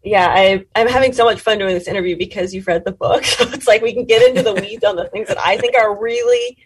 Yeah, 0.05 0.29
I, 0.31 0.65
I'm 0.75 0.89
having 0.89 1.13
so 1.13 1.25
much 1.25 1.41
fun 1.41 1.59
doing 1.59 1.75
this 1.75 1.87
interview 1.87 2.17
because 2.17 2.55
you've 2.55 2.67
read 2.67 2.85
the 2.85 2.93
book. 2.93 3.25
So 3.33 3.45
it's 3.51 3.69
like 3.69 3.83
we 3.83 3.93
can 3.93 4.05
get 4.05 4.27
into 4.29 4.43
the 4.43 4.55
weeds 4.55 4.85
on 4.85 4.97
the 4.97 5.09
things 5.09 5.29
that 5.29 5.39
I 5.39 5.59
think 5.59 5.77
are 5.77 6.01
really 6.01 6.59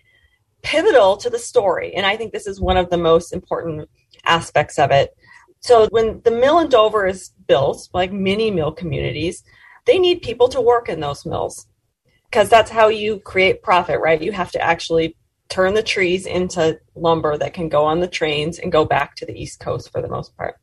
pivotal 0.62 1.16
to 1.18 1.30
the 1.30 1.38
story. 1.38 1.94
And 1.94 2.06
I 2.06 2.16
think 2.16 2.32
this 2.32 2.46
is 2.46 2.60
one 2.60 2.76
of 2.76 2.90
the 2.90 2.96
most 2.96 3.32
important 3.32 3.88
aspects 4.24 4.78
of 4.78 4.90
it. 4.90 5.16
So 5.66 5.88
when 5.88 6.20
the 6.22 6.30
mill 6.30 6.60
in 6.60 6.68
Dover 6.68 7.08
is 7.08 7.30
built, 7.48 7.88
like 7.92 8.12
many 8.12 8.52
mill 8.52 8.70
communities, 8.70 9.42
they 9.84 9.98
need 9.98 10.22
people 10.22 10.48
to 10.50 10.60
work 10.60 10.88
in 10.88 11.00
those 11.00 11.26
mills 11.26 11.66
because 12.30 12.48
that's 12.48 12.70
how 12.70 12.86
you 12.86 13.18
create 13.18 13.64
profit, 13.64 13.98
right? 13.98 14.22
You 14.22 14.30
have 14.30 14.52
to 14.52 14.62
actually 14.62 15.16
turn 15.48 15.74
the 15.74 15.82
trees 15.82 16.24
into 16.24 16.78
lumber 16.94 17.36
that 17.36 17.52
can 17.52 17.68
go 17.68 17.84
on 17.84 17.98
the 17.98 18.06
trains 18.06 18.60
and 18.60 18.70
go 18.70 18.84
back 18.84 19.16
to 19.16 19.26
the 19.26 19.36
East 19.36 19.58
Coast 19.58 19.90
for 19.90 20.00
the 20.00 20.06
most 20.08 20.36
part. 20.36 20.54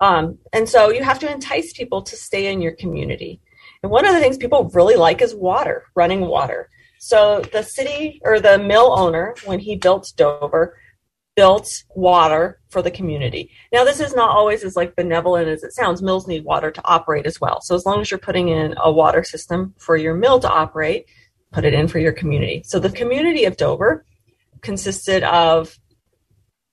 Um, 0.00 0.38
and 0.52 0.68
so 0.68 0.90
you 0.90 1.02
have 1.02 1.18
to 1.20 1.32
entice 1.32 1.72
people 1.72 2.02
to 2.02 2.14
stay 2.14 2.52
in 2.52 2.62
your 2.62 2.76
community. 2.76 3.40
And 3.82 3.90
one 3.90 4.06
of 4.06 4.14
the 4.14 4.20
things 4.20 4.36
people 4.36 4.70
really 4.74 4.94
like 4.94 5.22
is 5.22 5.34
water, 5.34 5.86
running 5.96 6.20
water. 6.20 6.70
So 7.00 7.40
the 7.52 7.64
city 7.64 8.20
or 8.24 8.38
the 8.38 8.58
mill 8.58 8.96
owner, 8.96 9.34
when 9.44 9.58
he 9.58 9.74
built 9.74 10.12
Dover, 10.16 10.76
built 11.36 11.84
water 11.94 12.58
for 12.70 12.82
the 12.82 12.90
community. 12.90 13.50
Now, 13.72 13.84
this 13.84 14.00
is 14.00 14.16
not 14.16 14.30
always 14.30 14.64
as 14.64 14.74
like 14.74 14.96
benevolent 14.96 15.48
as 15.48 15.62
it 15.62 15.72
sounds. 15.72 16.02
Mills 16.02 16.26
need 16.26 16.44
water 16.44 16.70
to 16.70 16.82
operate 16.84 17.26
as 17.26 17.40
well. 17.40 17.60
So 17.60 17.74
as 17.74 17.84
long 17.84 18.00
as 18.00 18.10
you're 18.10 18.18
putting 18.18 18.48
in 18.48 18.74
a 18.78 18.90
water 18.90 19.22
system 19.22 19.74
for 19.78 19.96
your 19.96 20.14
mill 20.14 20.40
to 20.40 20.50
operate, 20.50 21.06
put 21.52 21.64
it 21.64 21.74
in 21.74 21.88
for 21.88 21.98
your 21.98 22.12
community. 22.12 22.62
So 22.64 22.78
the 22.78 22.90
community 22.90 23.44
of 23.44 23.56
Dover 23.56 24.04
consisted 24.62 25.22
of 25.24 25.78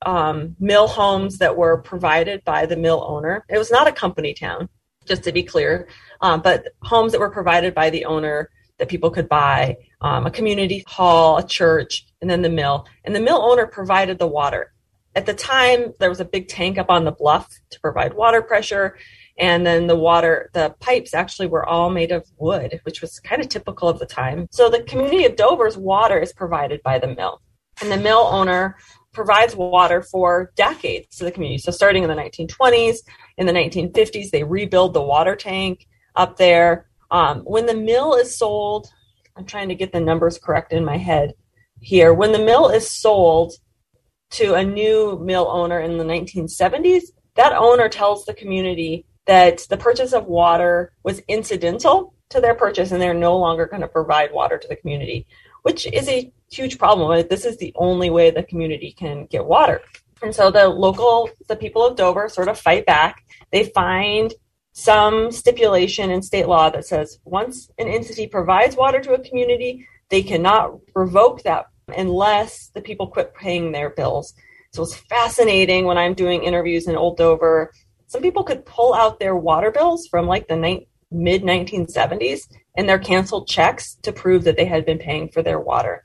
um, 0.06 0.56
mill 0.60 0.88
homes 0.88 1.38
that 1.38 1.56
were 1.56 1.82
provided 1.82 2.44
by 2.44 2.66
the 2.66 2.78
mill 2.78 3.06
owner. 3.08 3.46
It 3.50 3.58
was 3.58 3.72
not 3.72 3.88
a 3.88 3.92
company 3.92 4.34
town, 4.34 4.70
just 5.06 5.24
to 5.24 5.32
be 5.32 5.44
clear, 5.44 5.88
um, 6.22 6.42
but 6.42 6.70
homes 6.82 7.12
that 7.12 7.20
were 7.20 7.30
provided 7.30 7.74
by 7.74 7.90
the 7.90 8.06
owner 8.06 8.50
that 8.80 8.90
people 8.90 9.12
could 9.12 9.30
buy, 9.30 9.78
um, 10.02 10.26
a 10.26 10.32
community 10.32 10.84
hall, 10.88 11.38
a 11.38 11.46
church, 11.46 12.06
and 12.22 12.30
then 12.30 12.42
the 12.42 12.50
mill. 12.50 12.86
And 13.04 13.16
the 13.16 13.22
mill 13.22 13.42
owner 13.42 13.68
provided 13.68 14.20
the 14.20 14.28
water. 14.28 14.74
At 15.16 15.26
the 15.26 15.34
time, 15.34 15.94
there 16.00 16.10
was 16.10 16.20
a 16.20 16.26
big 16.26 16.48
tank 16.48 16.78
up 16.78 16.90
on 16.90 17.06
the 17.06 17.12
bluff 17.12 17.48
to 17.70 17.80
provide 17.80 18.14
water 18.14 18.42
pressure. 18.42 18.98
And 19.38 19.66
then 19.66 19.88
the 19.88 19.96
water, 19.96 20.50
the 20.54 20.76
pipes 20.80 21.14
actually 21.14 21.48
were 21.48 21.66
all 21.66 21.90
made 21.90 22.12
of 22.12 22.26
wood, 22.38 22.80
which 22.84 23.02
was 23.02 23.20
kind 23.20 23.42
of 23.42 23.50
typical 23.50 23.88
of 23.88 24.00
the 24.00 24.06
time. 24.06 24.48
So 24.52 24.70
the 24.70 24.84
community 24.84 25.26
of 25.26 25.36
Dover's 25.36 25.78
water 25.78 26.20
is 26.20 26.34
provided 26.34 26.82
by 26.84 27.00
the 27.00 27.08
mill. 27.08 27.42
And 27.82 27.92
the 27.92 27.98
mill 27.98 28.28
owner 28.32 28.78
provides 29.12 29.56
water 29.56 30.02
for 30.02 30.52
decades 30.56 31.18
to 31.18 31.24
the 31.24 31.32
community. 31.32 31.60
So 31.60 31.72
starting 31.72 32.04
in 32.04 32.10
the 32.10 32.16
1920s, 32.16 32.98
in 33.38 33.46
the 33.46 33.54
1950s, 33.54 34.32
they 34.32 34.44
rebuild 34.44 34.94
the 34.94 35.02
water 35.02 35.36
tank 35.36 35.88
up 36.16 36.38
there. 36.38 36.88
Um, 37.14 37.42
when 37.42 37.68
the 37.68 37.76
mill 37.76 38.16
is 38.16 38.36
sold, 38.36 38.88
I'm 39.38 39.46
trying 39.46 39.70
to 39.70 39.76
get 39.76 39.92
the 39.92 40.02
numbers 40.02 40.40
correct 40.40 40.74
in 40.74 40.84
my 40.84 40.98
head 40.98 41.34
here. 41.80 42.12
When 42.12 42.32
the 42.32 42.44
mill 42.44 42.70
is 42.70 42.90
sold 42.90 43.54
to 44.32 44.56
a 44.56 44.64
new 44.64 45.20
mill 45.24 45.48
owner 45.48 45.80
in 45.80 46.00
the 46.00 46.04
1970s, 46.04 47.04
that 47.36 47.54
owner 47.54 47.88
tells 47.88 48.26
the 48.26 48.34
community 48.34 49.06
that 49.28 49.60
the 49.70 49.78
purchase 49.78 50.12
of 50.12 50.26
water 50.26 50.92
was 51.04 51.20
incidental 51.28 52.16
to 52.30 52.42
their 52.42 52.56
purchase 52.56 52.92
and 52.92 53.00
they're 53.00 53.14
no 53.14 53.38
longer 53.38 53.68
going 53.68 53.82
to 53.82 53.88
provide 53.88 54.34
water 54.34 54.58
to 54.58 54.68
the 54.68 54.76
community, 54.76 55.28
which 55.62 55.86
is 55.86 56.10
a 56.10 56.32
huge 56.52 56.80
problem. 56.80 57.26
This 57.30 57.46
is 57.46 57.58
the 57.58 57.74
only 57.76 58.10
way 58.10 58.32
the 58.32 58.44
community 58.44 58.92
can 58.92 59.28
get 59.28 59.46
water. 59.46 59.82
And 60.24 60.34
so 60.34 60.50
the 60.50 60.68
local, 60.68 61.30
the 61.48 61.56
people 61.56 61.86
of 61.86 61.96
Dover 61.96 62.28
sort 62.28 62.48
of 62.48 62.58
fight 62.58 62.88
back. 62.88 63.24
They 63.52 63.66
find 63.66 64.34
some 64.74 65.32
stipulation 65.32 66.10
in 66.10 66.22
state 66.22 66.48
law 66.48 66.70
that 66.70 66.86
says 66.86 67.20
once 67.26 67.70
an 67.78 67.88
entity 67.88 68.28
provides 68.28 68.76
water 68.76 69.00
to 69.00 69.14
a 69.14 69.24
community, 69.24 69.88
they 70.10 70.24
cannot 70.24 70.80
revoke 70.96 71.44
that 71.44 71.68
unless 71.96 72.70
the 72.74 72.82
people 72.82 73.08
quit 73.08 73.36
paying 73.36 73.72
their 73.72 73.92
bills. 73.92 74.34
So 74.74 74.82
it's 74.82 74.96
fascinating 74.96 75.86
when 75.86 76.00
I'm 76.00 76.16
doing 76.16 76.44
interviews 76.44 76.88
in 76.88 76.96
Old 76.96 77.18
Dover. 77.18 77.72
Some 78.08 78.24
people 78.24 78.44
could 78.44 78.66
pull 78.66 78.96
out 78.96 79.20
their 79.20 79.36
water 79.36 79.70
bills 79.70 80.08
from 80.08 80.26
like 80.26 80.48
the 80.48 80.56
ni- 80.56 80.88
mid 81.12 81.44
1970s 81.44 82.42
and 82.76 82.90
their 82.90 83.00
canceled 83.00 83.48
checks 83.48 83.96
to 84.02 84.12
prove 84.12 84.44
that 84.44 84.58
they 84.58 84.66
had 84.66 84.86
been 84.86 84.98
paying 84.98 85.30
for 85.30 85.44
their 85.44 85.60
water. 85.60 86.04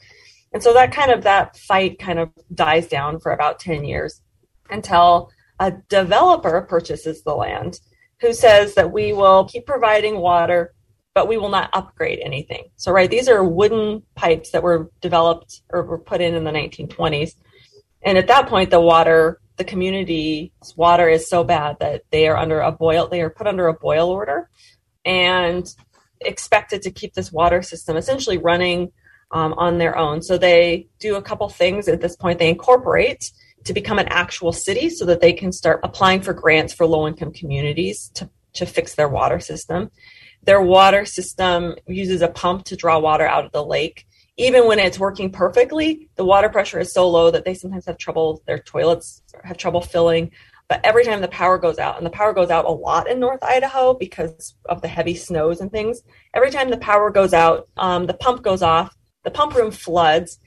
And 0.53 0.63
so 0.63 0.75
that 0.75 0.93
kind 0.93 1.11
of 1.11 1.23
that 1.23 1.57
fight 1.57 1.99
kind 1.99 2.19
of 2.19 2.31
dies 2.55 2.87
down 2.89 3.21
for 3.21 3.33
about 3.33 3.61
10 3.61 3.85
years 3.85 4.21
until 4.69 5.31
a 5.59 5.73
developer 5.89 6.61
purchases 6.69 7.23
the 7.23 7.35
land 7.35 7.81
who 8.21 8.33
says 8.33 8.75
that 8.75 8.93
we 8.93 9.13
will 9.13 9.45
keep 9.45 9.67
providing 9.67 10.19
water 10.19 10.75
but 11.15 11.27
we 11.27 11.37
will 11.37 11.49
not 11.49 11.69
upgrade 11.73 12.21
anything. 12.23 12.71
So 12.77 12.93
right 12.93 13.11
these 13.11 13.29
are 13.29 13.43
wooden 13.43 14.03
pipes 14.15 14.53
that 14.53 14.63
were 14.63 14.91
developed 15.01 15.63
or 15.71 15.83
were 15.83 15.99
put 15.99 16.21
in 16.21 16.35
in 16.35 16.45
the 16.45 16.53
1920s. 16.53 17.35
And 18.03 18.17
at 18.17 18.29
that 18.29 18.49
point 18.49 18.71
the 18.71 18.81
water 18.81 19.41
the 19.57 19.65
community's 19.65 20.51
water 20.77 21.09
is 21.09 21.29
so 21.29 21.43
bad 21.43 21.79
that 21.81 22.03
they 22.11 22.29
are 22.29 22.37
under 22.37 22.61
a 22.61 22.71
boil 22.71 23.09
they 23.09 23.21
are 23.21 23.31
put 23.31 23.49
under 23.49 23.67
a 23.67 23.75
boil 23.75 24.09
order 24.11 24.49
and 25.05 25.75
expected 26.21 26.83
to 26.83 26.91
keep 26.91 27.15
this 27.15 27.33
water 27.33 27.63
system 27.63 27.97
essentially 27.97 28.39
running 28.39 28.93
um, 29.31 29.53
on 29.55 29.79
their 29.79 29.97
own. 29.97 30.23
So 30.23 30.39
they 30.39 30.89
do 30.99 31.17
a 31.17 31.23
couple 31.23 31.49
things 31.49 31.89
at 31.89 32.01
this 32.01 32.17
point. 32.17 32.39
They 32.39 32.49
incorporate 32.49 33.31
to 33.65 33.73
become 33.73 33.99
an 33.99 34.09
actual 34.09 34.53
city 34.53 34.89
so 34.91 35.05
that 35.05 35.21
they 35.21 35.33
can 35.33 35.53
start 35.53 35.81
applying 35.83 36.21
for 36.21 36.33
grants 36.33 36.73
for 36.73 36.87
low 36.87 37.07
income 37.07 37.33
communities 37.33 38.11
to, 38.15 38.29
to 38.55 38.67
fix 38.67 38.95
their 38.95 39.09
water 39.09 39.41
system. 39.41 39.91
Their 40.45 40.61
water 40.61 41.05
system 41.05 41.75
uses 41.87 42.23
a 42.23 42.29
pump 42.29 42.65
to 42.67 42.77
draw 42.77 42.99
water 42.99 43.27
out 43.27 43.45
of 43.45 43.53
the 43.53 43.65
lake. 43.65 44.07
Even 44.37 44.69
when 44.69 44.79
it's 44.79 44.99
working 44.99 45.31
perfectly, 45.31 46.09
the 46.15 46.25
water 46.25 46.49
pressure 46.49 46.79
is 46.79 46.93
so 46.93 47.09
low 47.09 47.31
that 47.31 47.45
they 47.45 47.55
sometimes 47.55 47.87
have 47.87 47.99
trouble, 47.99 48.43
their 48.47 48.59
toilets 48.59 49.23
have 49.43 49.57
trouble 49.57 49.81
filling. 49.81 50.31
But 50.69 50.81
every 50.85 51.05
time 51.05 51.21
the 51.21 51.29
power 51.29 51.59
goes 51.59 51.79
out, 51.79 51.97
and 51.97 52.07
the 52.07 52.11
power 52.11 52.33
goes 52.33 52.51
out 52.51 52.67
a 52.67 52.71
lot 52.71 53.09
in 53.09 53.19
North 53.19 53.43
Idaho 53.43 53.95
because 53.95 54.55
of 54.67 54.81
the 54.81 54.89
heavy 54.89 55.15
snows 55.15 55.61
and 55.61 55.73
things, 55.73 56.03
every 56.35 56.51
time 56.51 56.71
the 56.71 56.77
power 56.77 57.11
goes 57.11 57.33
out, 57.33 57.69
um, 57.77 58.07
the 58.07 58.15
pump 58.15 58.43
goes 58.43 58.63
off, 58.63 58.95
the 59.25 59.31
pump 59.31 59.55
room 59.55 59.71
floods 59.71 60.39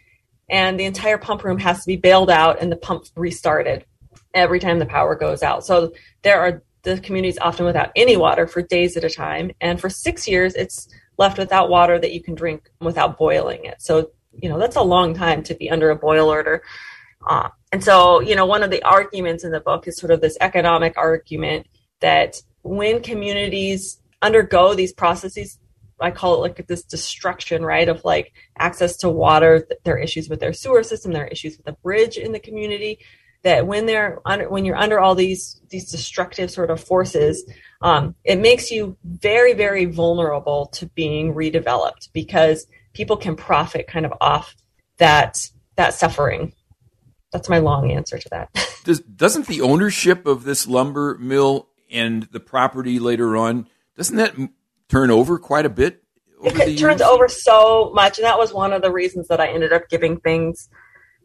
and 0.52 0.78
the 0.78 0.84
entire 0.84 1.18
pump 1.18 1.44
room 1.44 1.58
has 1.58 1.80
to 1.80 1.88
be 1.88 1.96
bailed 1.96 2.30
out 2.30 2.62
and 2.62 2.72
the 2.72 2.76
pump 2.76 3.06
restarted 3.16 3.86
every 4.34 4.60
time 4.60 4.80
the 4.80 4.86
power 4.86 5.16
goes 5.16 5.42
out. 5.42 5.66
So 5.66 5.94
there 6.22 6.42
are 6.42 6.62
the 6.84 7.00
communities 7.00 7.38
often 7.40 7.66
without 7.66 7.92
any 7.96 8.18
water 8.18 8.46
for 8.46 8.62
days 8.62 8.98
at 8.98 9.04
a 9.04 9.10
time. 9.10 9.52
And 9.62 9.80
for 9.80 9.90
six 9.90 10.28
years, 10.28 10.54
it's 10.56 10.90
left 11.18 11.38
without 11.38 11.70
water 11.70 11.98
that 12.00 12.12
you 12.12 12.22
can 12.22 12.36
drink 12.36 12.70
without 12.82 13.18
boiling 13.18 13.66
it. 13.66 13.82
So, 13.82 14.12
you 14.42 14.50
know, 14.50 14.60
that's 14.60 14.76
a 14.76 14.82
long 14.82 15.14
time 15.14 15.42
to 15.44 15.56
be 15.56 15.70
under 15.70 15.90
a 15.90 15.96
boil 15.96 16.28
order. 16.28 16.64
Uh, 17.26 17.50
and 17.72 17.84
so, 17.84 18.20
you 18.20 18.36
know, 18.36 18.46
one 18.46 18.64
of 18.64 18.72
the 18.72 18.84
arguments 18.84 19.44
in 19.44 19.52
the 19.52 19.60
book 19.60 19.88
is 19.88 19.98
sort 19.98 20.12
of 20.12 20.20
this 20.20 20.38
economic 20.42 20.98
argument 20.98 21.68
that 22.02 22.42
when 22.64 23.02
communities 23.02 24.02
undergo 24.22 24.74
these 24.74 24.92
processes 24.92 25.60
I 26.02 26.12
call 26.12 26.36
it 26.36 26.40
like 26.40 26.68
this 26.68 26.84
destruction, 26.84 27.64
right? 27.64 27.88
Of 27.88 28.04
like 28.04 28.34
access 28.58 28.98
to 28.98 29.10
water. 29.10 29.68
their 29.84 29.98
issues 29.98 30.30
with 30.30 30.40
their 30.40 30.54
sewer 30.54 30.84
system. 30.84 31.14
their 31.14 31.28
issues 31.28 31.58
with 31.58 31.66
the 31.66 31.74
bridge 31.84 32.18
in 32.18 32.32
the 32.32 32.40
community. 32.40 33.00
That 33.44 33.66
when 33.66 33.88
they're 33.88 34.20
under, 34.26 34.50
when 34.50 34.66
you're 34.66 34.78
under 34.78 35.00
all 35.00 35.16
these 35.16 35.60
these 35.70 35.90
destructive 35.90 36.52
sort 36.52 36.70
of 36.70 36.84
forces, 36.84 37.44
um, 37.82 38.14
it 38.24 38.40
makes 38.40 38.70
you 38.70 38.98
very 39.04 39.54
very 39.54 39.86
vulnerable 39.86 40.68
to 40.74 40.86
being 40.88 41.34
redeveloped 41.34 42.10
because 42.14 42.68
people 42.94 43.18
can 43.18 43.36
profit 43.36 43.88
kind 43.88 44.06
of 44.06 44.14
off 44.22 44.56
that 44.98 45.50
that 45.76 45.94
suffering. 45.94 46.54
That's 47.32 47.50
my 47.50 47.60
long 47.60 47.92
answer 47.92 48.18
to 48.18 48.30
that. 48.30 48.50
Does, 48.84 49.00
doesn't 49.00 49.48
the 49.48 49.62
ownership 49.62 50.26
of 50.26 50.44
this 50.44 50.68
lumber 50.68 51.18
mill 51.20 51.70
and 51.92 52.24
the 52.24 52.40
property 52.40 53.00
later 53.00 53.38
on 53.38 53.68
doesn't 53.96 54.18
that 54.18 54.36
turn 54.92 55.10
over 55.10 55.40
quite 55.40 55.66
a 55.66 55.70
bit? 55.70 56.04
it 56.44 56.78
turns 56.78 57.02
over 57.02 57.28
so 57.28 57.92
much, 57.94 58.18
and 58.18 58.26
that 58.26 58.38
was 58.38 58.54
one 58.54 58.74
of 58.74 58.82
the 58.82 58.92
reasons 58.92 59.28
that 59.28 59.40
I 59.40 59.48
ended 59.48 59.72
up 59.72 59.90
giving 59.90 60.20
things 60.20 60.70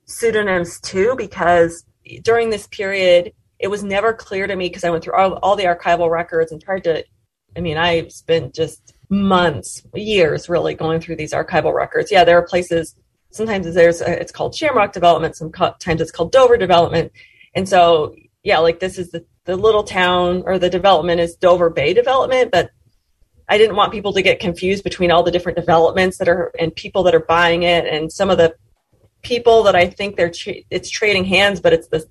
pseudonyms 0.05 0.79
too, 0.81 1.15
because 1.17 1.85
during 2.23 2.51
this 2.51 2.67
period, 2.69 3.33
it 3.59 3.69
was 3.69 3.83
never 3.83 4.13
clear 4.13 4.47
to 4.47 4.55
me 4.55 4.69
because 4.69 4.85
I 4.85 4.91
went 4.91 5.03
through 5.03 5.15
all, 5.15 5.35
all 5.43 5.57
the 5.57 5.65
archival 5.65 6.11
records 6.11 6.53
and 6.53 6.63
tried 6.63 6.85
to. 6.85 7.05
I 7.57 7.61
mean, 7.61 7.79
I 7.79 8.09
spent 8.09 8.55
just 8.55 8.95
months, 9.09 9.83
years, 9.95 10.49
really 10.49 10.75
going 10.75 11.01
through 11.01 11.17
these 11.17 11.33
archival 11.33 11.73
records. 11.73 12.13
Yeah, 12.13 12.23
there 12.25 12.39
are 12.39 12.47
places. 12.47 12.95
Sometimes 13.31 13.73
there's 13.75 14.03
a, 14.03 14.21
it's 14.21 14.33
called 14.33 14.55
Shamrock 14.55 14.93
Development. 14.93 15.35
Sometimes 15.35 16.01
it's 16.01 16.11
called 16.11 16.33
Dover 16.33 16.59
Development, 16.59 17.11
and 17.55 17.69
so 17.69 18.15
yeah, 18.43 18.59
like 18.59 18.81
this 18.81 18.99
is 18.99 19.11
the 19.11 19.25
the 19.45 19.57
little 19.57 19.85
town 19.85 20.43
or 20.45 20.59
the 20.59 20.69
development 20.69 21.21
is 21.21 21.37
Dover 21.37 21.71
Bay 21.71 21.95
Development, 21.95 22.51
but 22.51 22.71
I 23.49 23.59
didn't 23.59 23.77
want 23.77 23.93
people 23.93 24.13
to 24.13 24.23
get 24.23 24.41
confused 24.41 24.83
between 24.83 25.11
all 25.11 25.23
the 25.23 25.31
different 25.31 25.57
developments 25.57 26.19
that 26.19 26.29
are 26.29 26.53
and 26.59 26.75
people 26.75 27.05
that 27.05 27.15
are 27.15 27.21
buying 27.21 27.63
it 27.63 27.87
and 27.87 28.13
some 28.13 28.31
of 28.31 28.39
the 28.39 28.55
people 29.23 29.65
that 29.65 29.77
I 29.77 29.87
think 29.87 30.17
they're 30.17 30.31
tra- 30.31 30.63
it's 30.71 30.91
trading 30.91 31.25
hands, 31.25 31.61
but 31.61 31.73
it's 31.73 31.89
the 31.89 32.07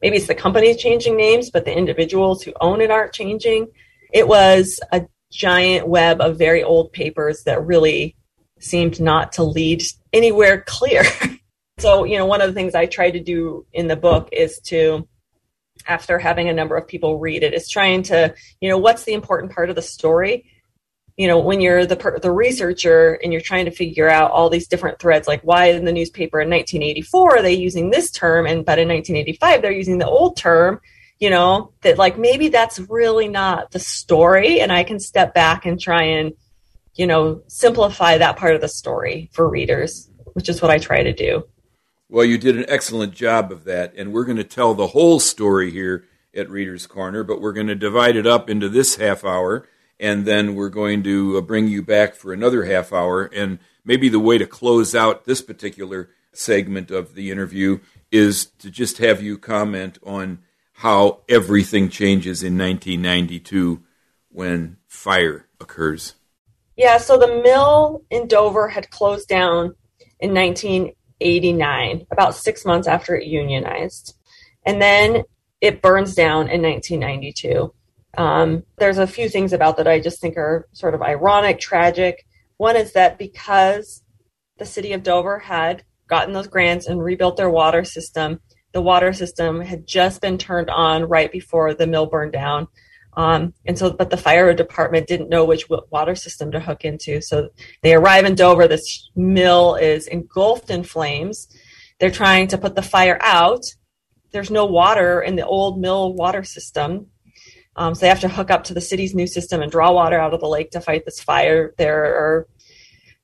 maybe 0.00 0.16
it's 0.16 0.26
the 0.26 0.34
companies 0.34 0.76
changing 0.76 1.16
names, 1.16 1.50
but 1.50 1.64
the 1.64 1.76
individuals 1.76 2.42
who 2.42 2.52
own 2.60 2.80
it 2.80 2.90
aren't 2.90 3.12
changing. 3.12 3.68
It 4.12 4.26
was 4.26 4.80
a 4.92 5.06
giant 5.30 5.88
web 5.88 6.20
of 6.20 6.38
very 6.38 6.62
old 6.62 6.92
papers 6.92 7.42
that 7.44 7.66
really 7.66 8.16
seemed 8.60 9.00
not 9.00 9.32
to 9.32 9.42
lead 9.42 9.82
anywhere 10.12 10.62
clear. 10.66 11.04
so, 11.78 12.04
you 12.04 12.16
know, 12.16 12.26
one 12.26 12.40
of 12.40 12.48
the 12.48 12.54
things 12.54 12.74
I 12.74 12.86
tried 12.86 13.12
to 13.12 13.20
do 13.20 13.66
in 13.72 13.88
the 13.88 13.96
book 13.96 14.30
is 14.32 14.58
to 14.66 15.06
after 15.86 16.18
having 16.18 16.48
a 16.48 16.52
number 16.52 16.76
of 16.76 16.88
people 16.88 17.18
read 17.18 17.42
it 17.42 17.54
is 17.54 17.68
trying 17.68 18.02
to, 18.02 18.34
you 18.60 18.68
know, 18.68 18.78
what's 18.78 19.04
the 19.04 19.12
important 19.12 19.52
part 19.52 19.70
of 19.70 19.76
the 19.76 19.82
story 19.82 20.46
you 21.18 21.26
know 21.26 21.38
when 21.38 21.60
you're 21.60 21.84
the 21.84 21.96
per- 21.96 22.18
the 22.18 22.30
researcher 22.30 23.14
and 23.22 23.32
you're 23.32 23.42
trying 23.42 23.66
to 23.66 23.72
figure 23.72 24.08
out 24.08 24.30
all 24.30 24.48
these 24.48 24.68
different 24.68 25.00
threads 25.00 25.26
like 25.26 25.42
why 25.42 25.66
in 25.66 25.84
the 25.84 25.92
newspaper 25.92 26.40
in 26.40 26.48
1984 26.48 27.36
are 27.36 27.42
they 27.42 27.52
using 27.52 27.90
this 27.90 28.10
term? 28.10 28.46
And 28.46 28.64
but 28.64 28.78
in 28.78 28.88
1985 28.88 29.60
they're 29.60 29.72
using 29.72 29.98
the 29.98 30.06
old 30.06 30.36
term 30.36 30.80
you 31.18 31.28
know 31.28 31.72
that 31.82 31.98
like 31.98 32.16
maybe 32.16 32.48
that's 32.48 32.78
really 32.78 33.28
not 33.28 33.72
the 33.72 33.80
story. 33.80 34.60
And 34.60 34.72
i 34.72 34.84
can 34.84 35.00
step 35.00 35.34
back 35.34 35.66
and 35.66 35.78
try 35.78 36.04
and 36.04 36.32
you 36.94 37.06
know 37.06 37.42
simplify 37.48 38.16
that 38.16 38.36
part 38.36 38.54
of 38.54 38.60
the 38.60 38.68
story 38.68 39.28
for 39.32 39.50
readers 39.50 40.08
which 40.34 40.48
is 40.48 40.62
what 40.62 40.70
i 40.70 40.78
try 40.78 41.02
to 41.02 41.12
do. 41.12 41.44
Well 42.08 42.24
you 42.24 42.38
did 42.38 42.56
an 42.56 42.64
excellent 42.68 43.12
job 43.12 43.50
of 43.50 43.64
that. 43.64 43.92
And 43.96 44.12
we're 44.12 44.24
going 44.24 44.36
to 44.38 44.44
tell 44.44 44.72
the 44.72 44.86
whole 44.88 45.18
story 45.18 45.72
here 45.72 46.04
at 46.32 46.48
readers 46.48 46.86
corner 46.86 47.24
but 47.24 47.40
we're 47.40 47.52
going 47.52 47.66
to 47.66 47.74
divide 47.74 48.14
it 48.14 48.26
up 48.26 48.48
into 48.48 48.68
this 48.68 48.94
half 48.96 49.24
hour 49.24 49.66
and 50.00 50.24
then 50.24 50.54
we're 50.54 50.68
going 50.68 51.02
to 51.02 51.38
uh, 51.38 51.40
bring 51.40 51.68
you 51.68 51.82
back 51.82 52.14
for 52.14 52.32
another 52.32 52.64
half 52.64 52.92
hour. 52.92 53.24
And 53.24 53.58
maybe 53.84 54.08
the 54.08 54.20
way 54.20 54.38
to 54.38 54.46
close 54.46 54.94
out 54.94 55.24
this 55.24 55.42
particular 55.42 56.10
segment 56.32 56.90
of 56.90 57.14
the 57.14 57.30
interview 57.30 57.80
is 58.10 58.46
to 58.58 58.70
just 58.70 58.98
have 58.98 59.22
you 59.22 59.38
comment 59.38 59.98
on 60.04 60.38
how 60.74 61.22
everything 61.28 61.88
changes 61.88 62.42
in 62.42 62.56
1992 62.56 63.82
when 64.28 64.76
fire 64.86 65.46
occurs. 65.60 66.14
Yeah, 66.76 66.98
so 66.98 67.18
the 67.18 67.42
mill 67.42 68.04
in 68.10 68.28
Dover 68.28 68.68
had 68.68 68.88
closed 68.90 69.26
down 69.26 69.74
in 70.20 70.32
1989, 70.32 72.06
about 72.12 72.36
six 72.36 72.64
months 72.64 72.86
after 72.86 73.16
it 73.16 73.26
unionized. 73.26 74.14
And 74.64 74.80
then 74.80 75.24
it 75.60 75.82
burns 75.82 76.14
down 76.14 76.48
in 76.48 76.62
1992. 76.62 77.74
Um, 78.16 78.64
there's 78.78 78.98
a 78.98 79.06
few 79.06 79.28
things 79.28 79.52
about 79.52 79.76
that 79.76 79.86
I 79.86 80.00
just 80.00 80.20
think 80.20 80.36
are 80.36 80.68
sort 80.72 80.94
of 80.94 81.02
ironic, 81.02 81.60
tragic. 81.60 82.26
One 82.56 82.76
is 82.76 82.92
that 82.92 83.18
because 83.18 84.02
the 84.58 84.64
city 84.64 84.92
of 84.92 85.02
Dover 85.02 85.38
had 85.38 85.84
gotten 86.08 86.32
those 86.32 86.46
grants 86.48 86.86
and 86.86 87.02
rebuilt 87.02 87.36
their 87.36 87.50
water 87.50 87.84
system, 87.84 88.40
the 88.72 88.82
water 88.82 89.12
system 89.12 89.60
had 89.60 89.86
just 89.86 90.20
been 90.20 90.38
turned 90.38 90.70
on 90.70 91.04
right 91.04 91.30
before 91.30 91.74
the 91.74 91.86
mill 91.86 92.06
burned 92.06 92.32
down. 92.32 92.68
Um, 93.14 93.52
and 93.66 93.78
so, 93.78 93.90
but 93.90 94.10
the 94.10 94.16
fire 94.16 94.52
department 94.54 95.08
didn't 95.08 95.28
know 95.28 95.44
which 95.44 95.68
water 95.68 96.14
system 96.14 96.52
to 96.52 96.60
hook 96.60 96.84
into. 96.84 97.20
So 97.20 97.50
they 97.82 97.94
arrive 97.94 98.24
in 98.24 98.34
Dover. 98.34 98.68
This 98.68 99.10
mill 99.16 99.74
is 99.74 100.06
engulfed 100.06 100.70
in 100.70 100.84
flames. 100.84 101.48
They're 101.98 102.10
trying 102.10 102.48
to 102.48 102.58
put 102.58 102.76
the 102.76 102.82
fire 102.82 103.18
out. 103.20 103.64
There's 104.30 104.50
no 104.50 104.66
water 104.66 105.20
in 105.20 105.36
the 105.36 105.46
old 105.46 105.80
mill 105.80 106.14
water 106.14 106.44
system. 106.44 107.08
Um, 107.78 107.94
so 107.94 108.00
they 108.00 108.08
have 108.08 108.20
to 108.20 108.28
hook 108.28 108.50
up 108.50 108.64
to 108.64 108.74
the 108.74 108.80
city's 108.80 109.14
new 109.14 109.28
system 109.28 109.62
and 109.62 109.70
draw 109.70 109.92
water 109.92 110.18
out 110.18 110.34
of 110.34 110.40
the 110.40 110.48
lake 110.48 110.72
to 110.72 110.80
fight 110.80 111.04
this 111.04 111.20
fire. 111.20 111.74
There 111.78 112.04
are 112.04 112.48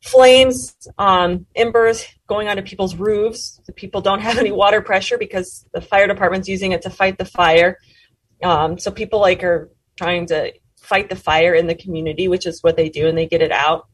flames, 0.00 0.76
um, 0.96 1.46
embers 1.56 2.06
going 2.28 2.46
onto 2.46 2.62
people's 2.62 2.94
roofs. 2.94 3.60
The 3.66 3.72
people 3.72 4.00
don't 4.00 4.20
have 4.20 4.38
any 4.38 4.52
water 4.52 4.80
pressure 4.80 5.18
because 5.18 5.66
the 5.74 5.80
fire 5.80 6.06
department's 6.06 6.48
using 6.48 6.70
it 6.70 6.82
to 6.82 6.90
fight 6.90 7.18
the 7.18 7.24
fire. 7.24 7.78
Um, 8.44 8.78
so 8.78 8.92
people 8.92 9.18
like 9.18 9.42
are 9.42 9.72
trying 9.96 10.26
to 10.26 10.52
fight 10.80 11.08
the 11.08 11.16
fire 11.16 11.54
in 11.54 11.66
the 11.66 11.74
community, 11.74 12.28
which 12.28 12.46
is 12.46 12.62
what 12.62 12.76
they 12.76 12.88
do, 12.88 13.08
and 13.08 13.18
they 13.18 13.26
get 13.26 13.42
it 13.42 13.50
out. 13.50 13.88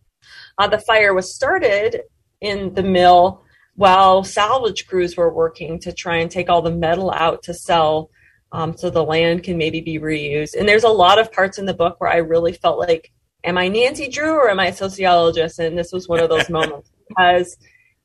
Uh, 0.59 0.69
the 0.69 0.79
fire 0.79 1.15
was 1.15 1.35
started 1.35 2.03
in 2.43 2.75
the 2.75 2.83
mill 2.83 3.45
while 3.77 4.25
salvage 4.25 4.87
crews 4.87 5.17
were 5.17 5.33
working 5.33 5.79
to 5.81 5.93
try 5.93 6.17
and 6.17 6.31
take 6.31 6.51
all 6.51 6.61
the 6.61 6.71
metal 6.71 7.11
out 7.11 7.45
to 7.45 7.55
sell 7.55 8.11
um, 8.53 8.77
so 8.77 8.91
the 8.91 9.05
land 9.05 9.43
can 9.43 9.57
maybe 9.57 9.81
be 9.81 9.99
reused. 9.99 10.55
And 10.59 10.69
there's 10.69 10.85
a 10.85 10.89
lot 10.89 11.19
of 11.19 11.33
parts 11.33 11.59
in 11.59 11.67
the 11.67 11.75
book 11.75 12.01
where 12.01 12.11
I 12.11 12.17
really 12.17 12.53
felt 12.53 12.79
like, 12.79 13.13
am 13.45 13.57
I 13.57 13.69
Nancy 13.69 14.09
Drew 14.09 14.33
or 14.33 14.51
am 14.51 14.61
I 14.61 14.67
a 14.67 14.73
sociologist? 14.73 15.59
And 15.59 15.79
this 15.79 15.93
was 15.93 16.09
one 16.09 16.21
of 16.21 16.29
those 16.29 16.51
moments 16.51 16.91
because 17.09 17.57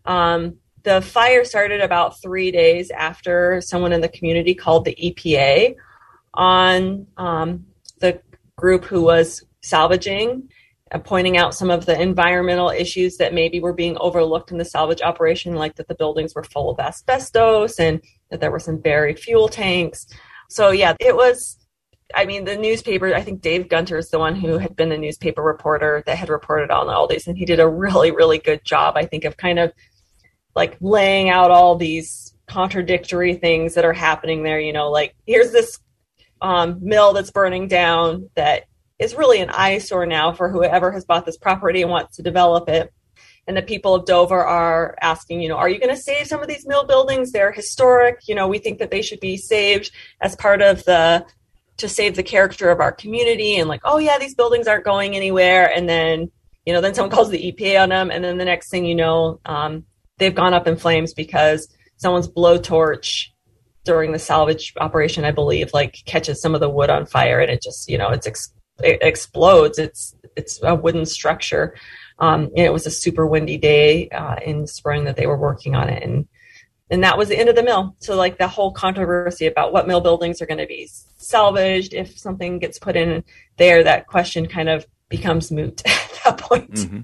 um, 0.06 0.58
the 0.84 1.02
fire 1.02 1.44
started 1.44 1.82
about 1.82 2.22
three 2.22 2.52
days 2.52 2.92
after 2.92 3.60
someone 3.62 3.92
in 3.92 4.02
the 4.02 4.10
community 4.10 4.54
called 4.54 4.86
the 4.86 4.96
EPA 4.96 5.76
on 6.34 7.08
um, 7.18 7.66
the 8.00 8.22
group 8.56 8.86
who 8.86 9.02
was 9.02 9.44
salvaging 9.62 10.48
and 10.92 11.04
pointing 11.04 11.38
out 11.38 11.56
some 11.56 11.72
of 11.72 11.86
the 11.88 12.00
environmental 12.00 12.70
issues 12.70 13.18
that 13.18 13.34
maybe 13.34 13.60
were 13.60 13.74
being 13.74 13.98
overlooked 13.98 14.52
in 14.52 14.60
the 14.60 14.66
salvage 14.66 15.02
operation, 15.02 15.56
like 15.56 15.76
that 15.76 15.88
the 15.88 15.96
buildings 15.96 16.36
were 16.36 16.44
full 16.44 16.70
of 16.70 16.80
asbestos 16.80 17.80
and 17.80 18.02
that 18.30 18.40
there 18.40 18.52
were 18.52 18.60
some 18.60 18.78
buried 18.78 19.20
fuel 19.20 19.48
tanks. 19.48 20.06
So 20.50 20.72
yeah, 20.72 20.94
it 21.00 21.16
was. 21.16 21.58
I 22.14 22.26
mean, 22.26 22.46
the 22.46 22.56
newspaper. 22.56 23.14
I 23.14 23.22
think 23.22 23.42
Dave 23.42 23.68
Gunter 23.68 23.98
is 23.98 24.10
the 24.10 24.20
one 24.20 24.36
who 24.36 24.58
had 24.58 24.76
been 24.76 24.90
the 24.90 24.98
newspaper 24.98 25.42
reporter 25.42 26.04
that 26.06 26.18
had 26.18 26.30
reported 26.30 26.70
on 26.72 26.88
all 26.88 27.08
these, 27.08 27.28
and 27.28 27.38
he 27.38 27.46
did 27.46 27.60
a 27.60 27.68
really, 27.68 28.12
really 28.12 28.38
good 28.38 28.64
job. 28.64 28.96
I 28.96 29.06
think 29.06 29.26
of 29.26 29.38
kind 29.38 29.60
of 29.60 29.74
like 30.56 30.78
laying 30.82 31.30
out 31.30 31.52
all 31.52 31.76
these 31.76 32.36
contradictory 32.48 33.36
things 33.36 33.74
that 33.74 33.86
are 33.86 33.94
happening 33.94 34.44
there. 34.44 34.60
You 34.60 34.72
know, 34.72 34.92
like 34.92 35.16
here's 35.26 35.52
this 35.52 35.80
um, 36.42 36.78
mill 36.82 37.14
that's 37.14 37.32
burning 37.32 37.68
down 37.68 38.30
that 38.36 38.66
is 39.00 39.16
really 39.16 39.42
an 39.42 39.50
eyesore 39.50 40.06
now 40.06 40.32
for 40.32 40.50
whoever 40.50 40.92
has 40.92 41.06
bought 41.06 41.26
this 41.26 41.38
property 41.38 41.82
and 41.82 41.92
wants 41.92 42.18
to 42.18 42.24
develop 42.24 42.70
it 42.70 42.94
and 43.48 43.56
the 43.56 43.62
people 43.62 43.94
of 43.94 44.06
Dover 44.06 44.44
are 44.44 44.96
asking, 45.02 45.42
you 45.42 45.50
know, 45.50 45.58
are 45.58 45.70
you 45.70 45.80
going 45.80 45.96
to 45.96 46.02
save 46.02 46.28
some 46.28 46.42
of 46.42 46.48
these 46.48 46.66
mill 46.66 46.86
buildings? 46.86 47.32
They're 47.32 47.52
historic. 47.52 48.28
You 48.28 48.36
know, 48.36 48.48
we 48.48 48.58
think 48.58 48.80
that 48.80 48.92
they 48.92 49.02
should 49.02 49.20
be 49.20 49.38
saved 49.38 49.92
as 50.22 50.36
part 50.36 50.62
of 50.62 50.84
the 50.86 51.26
to 51.78 51.90
save 51.90 52.16
the 52.16 52.24
character 52.24 52.70
of 52.70 52.80
our 52.80 52.92
community. 52.92 53.58
And 53.58 53.70
like, 53.70 53.82
oh 53.84 53.98
yeah, 53.98 54.18
these 54.18 54.34
buildings 54.34 54.68
aren't 54.68 54.86
going 54.86 55.16
anywhere. 55.16 55.72
And 55.76 55.88
then, 55.88 56.32
you 56.66 56.74
know, 56.74 56.82
then 56.82 56.96
someone 56.96 57.12
calls 57.12 57.30
the 57.30 57.52
EPA 57.52 57.84
on 57.84 57.90
them, 57.90 58.10
and 58.10 58.24
then 58.24 58.38
the 58.38 58.46
next 58.46 58.70
thing 58.70 58.86
you 58.86 58.96
know, 58.96 59.40
um, 59.46 59.86
they've 60.18 60.34
gone 60.34 60.54
up 60.54 60.68
in 60.68 60.78
flames 60.78 61.14
because 61.14 61.68
someone's 61.98 62.28
blowtorch 62.28 63.28
during 63.84 64.12
the 64.12 64.20
salvage 64.20 64.74
operation, 64.78 65.26
I 65.26 65.32
believe, 65.32 65.72
like 65.74 66.00
catches 66.06 66.42
some 66.42 66.56
of 66.56 66.62
the 66.62 66.70
wood 66.70 66.90
on 66.90 67.06
fire, 67.06 67.40
and 67.40 67.52
it 67.52 67.62
just, 67.62 67.88
you 67.88 68.00
know, 68.00 68.10
it's 68.10 68.26
ex- 68.26 68.52
it 68.84 68.98
explodes. 69.02 69.78
It's 69.78 70.16
it's 70.36 70.60
a 70.64 70.74
wooden 70.74 71.06
structure. 71.06 71.76
Um, 72.20 72.50
it 72.56 72.72
was 72.72 72.86
a 72.86 72.92
super 72.92 73.28
windy 73.28 73.58
day 73.58 74.10
uh, 74.10 74.36
in 74.36 74.68
spring 74.68 75.04
that 75.06 75.16
they 75.18 75.28
were 75.28 75.38
working 75.38 75.76
on 75.76 75.90
it, 75.90 76.04
and 76.04 76.28
and 76.90 77.04
that 77.04 77.18
was 77.18 77.30
the 77.30 77.38
end 77.38 77.50
of 77.50 77.56
the 77.56 77.64
mill. 77.64 77.96
So 78.00 78.16
like 78.16 78.38
the 78.38 78.48
whole 78.48 78.72
controversy 78.72 79.48
about 79.48 79.74
what 79.74 79.88
mill 79.88 80.02
buildings 80.02 80.42
are 80.42 80.46
going 80.46 80.60
to 80.60 80.68
be 80.68 80.90
salvaged 81.18 81.94
if 81.94 82.18
something 82.18 82.60
gets 82.60 82.78
put 82.78 82.96
in 82.96 83.24
there, 83.58 83.84
that 83.84 84.08
question 84.08 84.48
kind 84.48 84.70
of 84.70 84.86
becomes 85.10 85.52
moot 85.52 85.82
at 85.86 86.20
that 86.24 86.38
point. 86.38 86.74
Mm-hmm. 86.74 87.00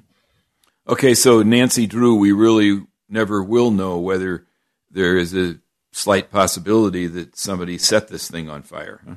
Okay, 0.87 1.13
so 1.13 1.41
Nancy 1.41 1.87
Drew, 1.87 2.15
we 2.15 2.31
really 2.31 2.83
never 3.09 3.43
will 3.43 3.71
know 3.71 3.97
whether 3.97 4.47
there 4.89 5.17
is 5.17 5.35
a 5.35 5.59
slight 5.91 6.31
possibility 6.31 7.07
that 7.07 7.37
somebody 7.37 7.77
set 7.77 8.07
this 8.07 8.29
thing 8.29 8.49
on 8.49 8.63
fire. 8.63 9.01
Huh? 9.07 9.15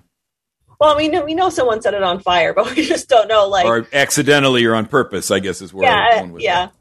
Well, 0.80 0.96
we 0.96 1.08
know 1.08 1.24
we 1.24 1.34
know 1.34 1.50
someone 1.50 1.80
set 1.82 1.94
it 1.94 2.02
on 2.02 2.20
fire, 2.20 2.52
but 2.52 2.70
we 2.76 2.84
just 2.84 3.08
don't 3.08 3.28
know 3.28 3.48
like 3.48 3.66
or 3.66 3.86
accidentally 3.92 4.64
or 4.64 4.74
on 4.74 4.86
purpose. 4.86 5.30
I 5.30 5.40
guess 5.40 5.62
is 5.62 5.72
where 5.72 5.88
yeah, 5.88 5.96
I'm 5.96 6.18
going 6.18 6.32
with 6.32 6.42
yeah. 6.42 6.66
That. 6.66 6.74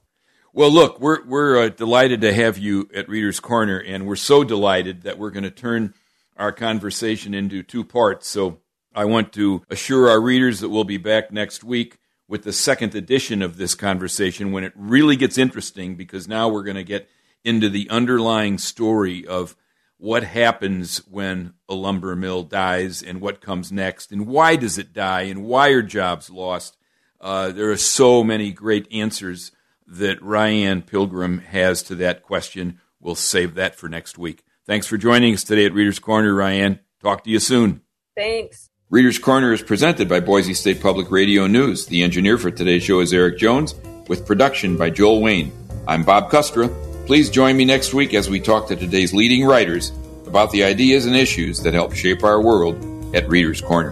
Well, 0.53 0.71
look, 0.71 0.99
we're 0.99 1.25
we're 1.25 1.63
uh, 1.63 1.69
delighted 1.69 2.21
to 2.21 2.33
have 2.33 2.57
you 2.57 2.89
at 2.93 3.09
Readers 3.09 3.39
Corner, 3.39 3.79
and 3.79 4.05
we're 4.05 4.15
so 4.15 4.43
delighted 4.43 5.01
that 5.03 5.17
we're 5.17 5.31
going 5.31 5.43
to 5.43 5.51
turn 5.51 5.93
our 6.37 6.51
conversation 6.51 7.33
into 7.33 7.63
two 7.63 7.83
parts. 7.83 8.27
So 8.27 8.59
I 8.93 9.05
want 9.05 9.33
to 9.33 9.63
assure 9.69 10.09
our 10.09 10.21
readers 10.21 10.59
that 10.59 10.69
we'll 10.69 10.83
be 10.83 10.97
back 10.97 11.31
next 11.31 11.63
week 11.63 11.97
with 12.27 12.43
the 12.43 12.53
second 12.53 12.95
edition 12.95 13.41
of 13.41 13.57
this 13.57 13.75
conversation 13.75 14.51
when 14.51 14.63
it 14.63 14.73
really 14.75 15.15
gets 15.15 15.37
interesting 15.37 15.95
because 15.95 16.27
now 16.27 16.49
we're 16.49 16.63
going 16.63 16.75
to 16.75 16.83
get 16.83 17.09
into 17.43 17.69
the 17.69 17.89
underlying 17.89 18.57
story 18.57 19.25
of 19.27 19.55
what 20.03 20.25
happens 20.25 20.97
when 21.09 21.53
a 21.69 21.73
lumber 21.73 22.13
mill 22.13 22.43
dies 22.43 23.01
and 23.01 23.21
what 23.21 23.39
comes 23.39 23.71
next 23.71 24.11
and 24.11 24.27
why 24.27 24.53
does 24.57 24.77
it 24.77 24.91
die 24.91 25.21
and 25.21 25.45
why 25.45 25.69
are 25.69 25.81
jobs 25.81 26.29
lost. 26.29 26.75
Uh, 27.21 27.53
there 27.53 27.71
are 27.71 27.77
so 27.77 28.21
many 28.21 28.51
great 28.51 28.85
answers 28.91 29.53
that 29.87 30.21
Ryanne 30.21 30.81
Pilgeram 30.81 31.41
has 31.41 31.81
to 31.83 31.95
that 31.95 32.21
question. 32.21 32.81
We'll 32.99 33.15
save 33.15 33.55
that 33.55 33.75
for 33.75 33.87
next 33.87 34.17
week. 34.17 34.43
Thanks 34.67 34.87
for 34.87 34.97
joining 34.97 35.35
us 35.35 35.45
today 35.45 35.65
at 35.67 35.73
Reader's 35.73 35.99
Corner, 35.99 36.33
Ryanne. 36.33 36.79
Talk 37.01 37.23
to 37.23 37.29
you 37.29 37.39
soon. 37.39 37.79
Thanks. 38.13 38.71
Reader's 38.89 39.19
Corner 39.19 39.53
is 39.53 39.61
presented 39.61 40.09
by 40.09 40.19
Boise 40.19 40.53
State 40.53 40.81
Public 40.81 41.11
Radio 41.11 41.47
News. 41.47 41.85
The 41.85 42.03
engineer 42.03 42.37
for 42.37 42.51
today's 42.51 42.83
show 42.83 42.99
is 42.99 43.13
Eric 43.13 43.37
Jones, 43.37 43.73
with 44.09 44.27
production 44.27 44.75
by 44.75 44.89
Joel 44.89 45.21
Wayne. 45.21 45.53
I'm 45.87 46.03
Bob 46.03 46.29
Kustra. 46.29 46.92
Please 47.05 47.29
join 47.29 47.57
me 47.57 47.65
next 47.65 47.93
week 47.93 48.13
as 48.13 48.29
we 48.29 48.39
talk 48.39 48.67
to 48.69 48.77
today's 48.77 49.13
leading 49.13 49.45
writers 49.45 49.91
about 50.25 50.51
the 50.51 50.63
ideas 50.63 51.05
and 51.05 51.17
issues 51.17 51.61
that 51.63 51.73
help 51.73 51.93
shape 51.93 52.23
our 52.23 52.41
world 52.41 52.77
at 53.13 53.27
Reader's 53.27 53.59
Corner. 53.59 53.91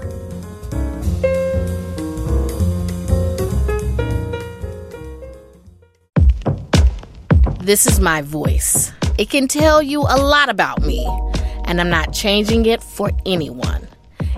This 7.59 7.85
is 7.85 7.99
my 7.99 8.21
voice. 8.21 8.93
It 9.17 9.29
can 9.29 9.49
tell 9.49 9.83
you 9.83 10.01
a 10.01 10.15
lot 10.15 10.47
about 10.47 10.81
me, 10.81 11.05
and 11.65 11.81
I'm 11.81 11.89
not 11.89 12.13
changing 12.13 12.65
it 12.65 12.81
for 12.81 13.11
anyone. 13.25 13.90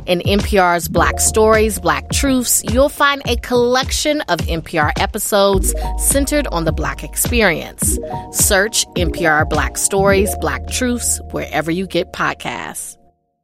In 0.05 0.19
NPR's 0.19 0.89
Black 0.89 1.19
Stories, 1.19 1.79
Black 1.79 2.09
Truths, 2.11 2.63
you'll 2.65 2.89
find 2.89 3.21
a 3.25 3.37
collection 3.37 4.21
of 4.21 4.39
NPR 4.39 4.91
episodes 4.99 5.73
centered 5.97 6.47
on 6.47 6.65
the 6.65 6.73
Black 6.73 7.03
experience. 7.03 7.97
Search 8.31 8.85
NPR 8.97 9.49
Black 9.49 9.77
Stories, 9.77 10.35
Black 10.41 10.67
Truths 10.67 11.21
wherever 11.31 11.71
you 11.71 11.87
get 11.87 12.11
podcasts. 12.11 12.97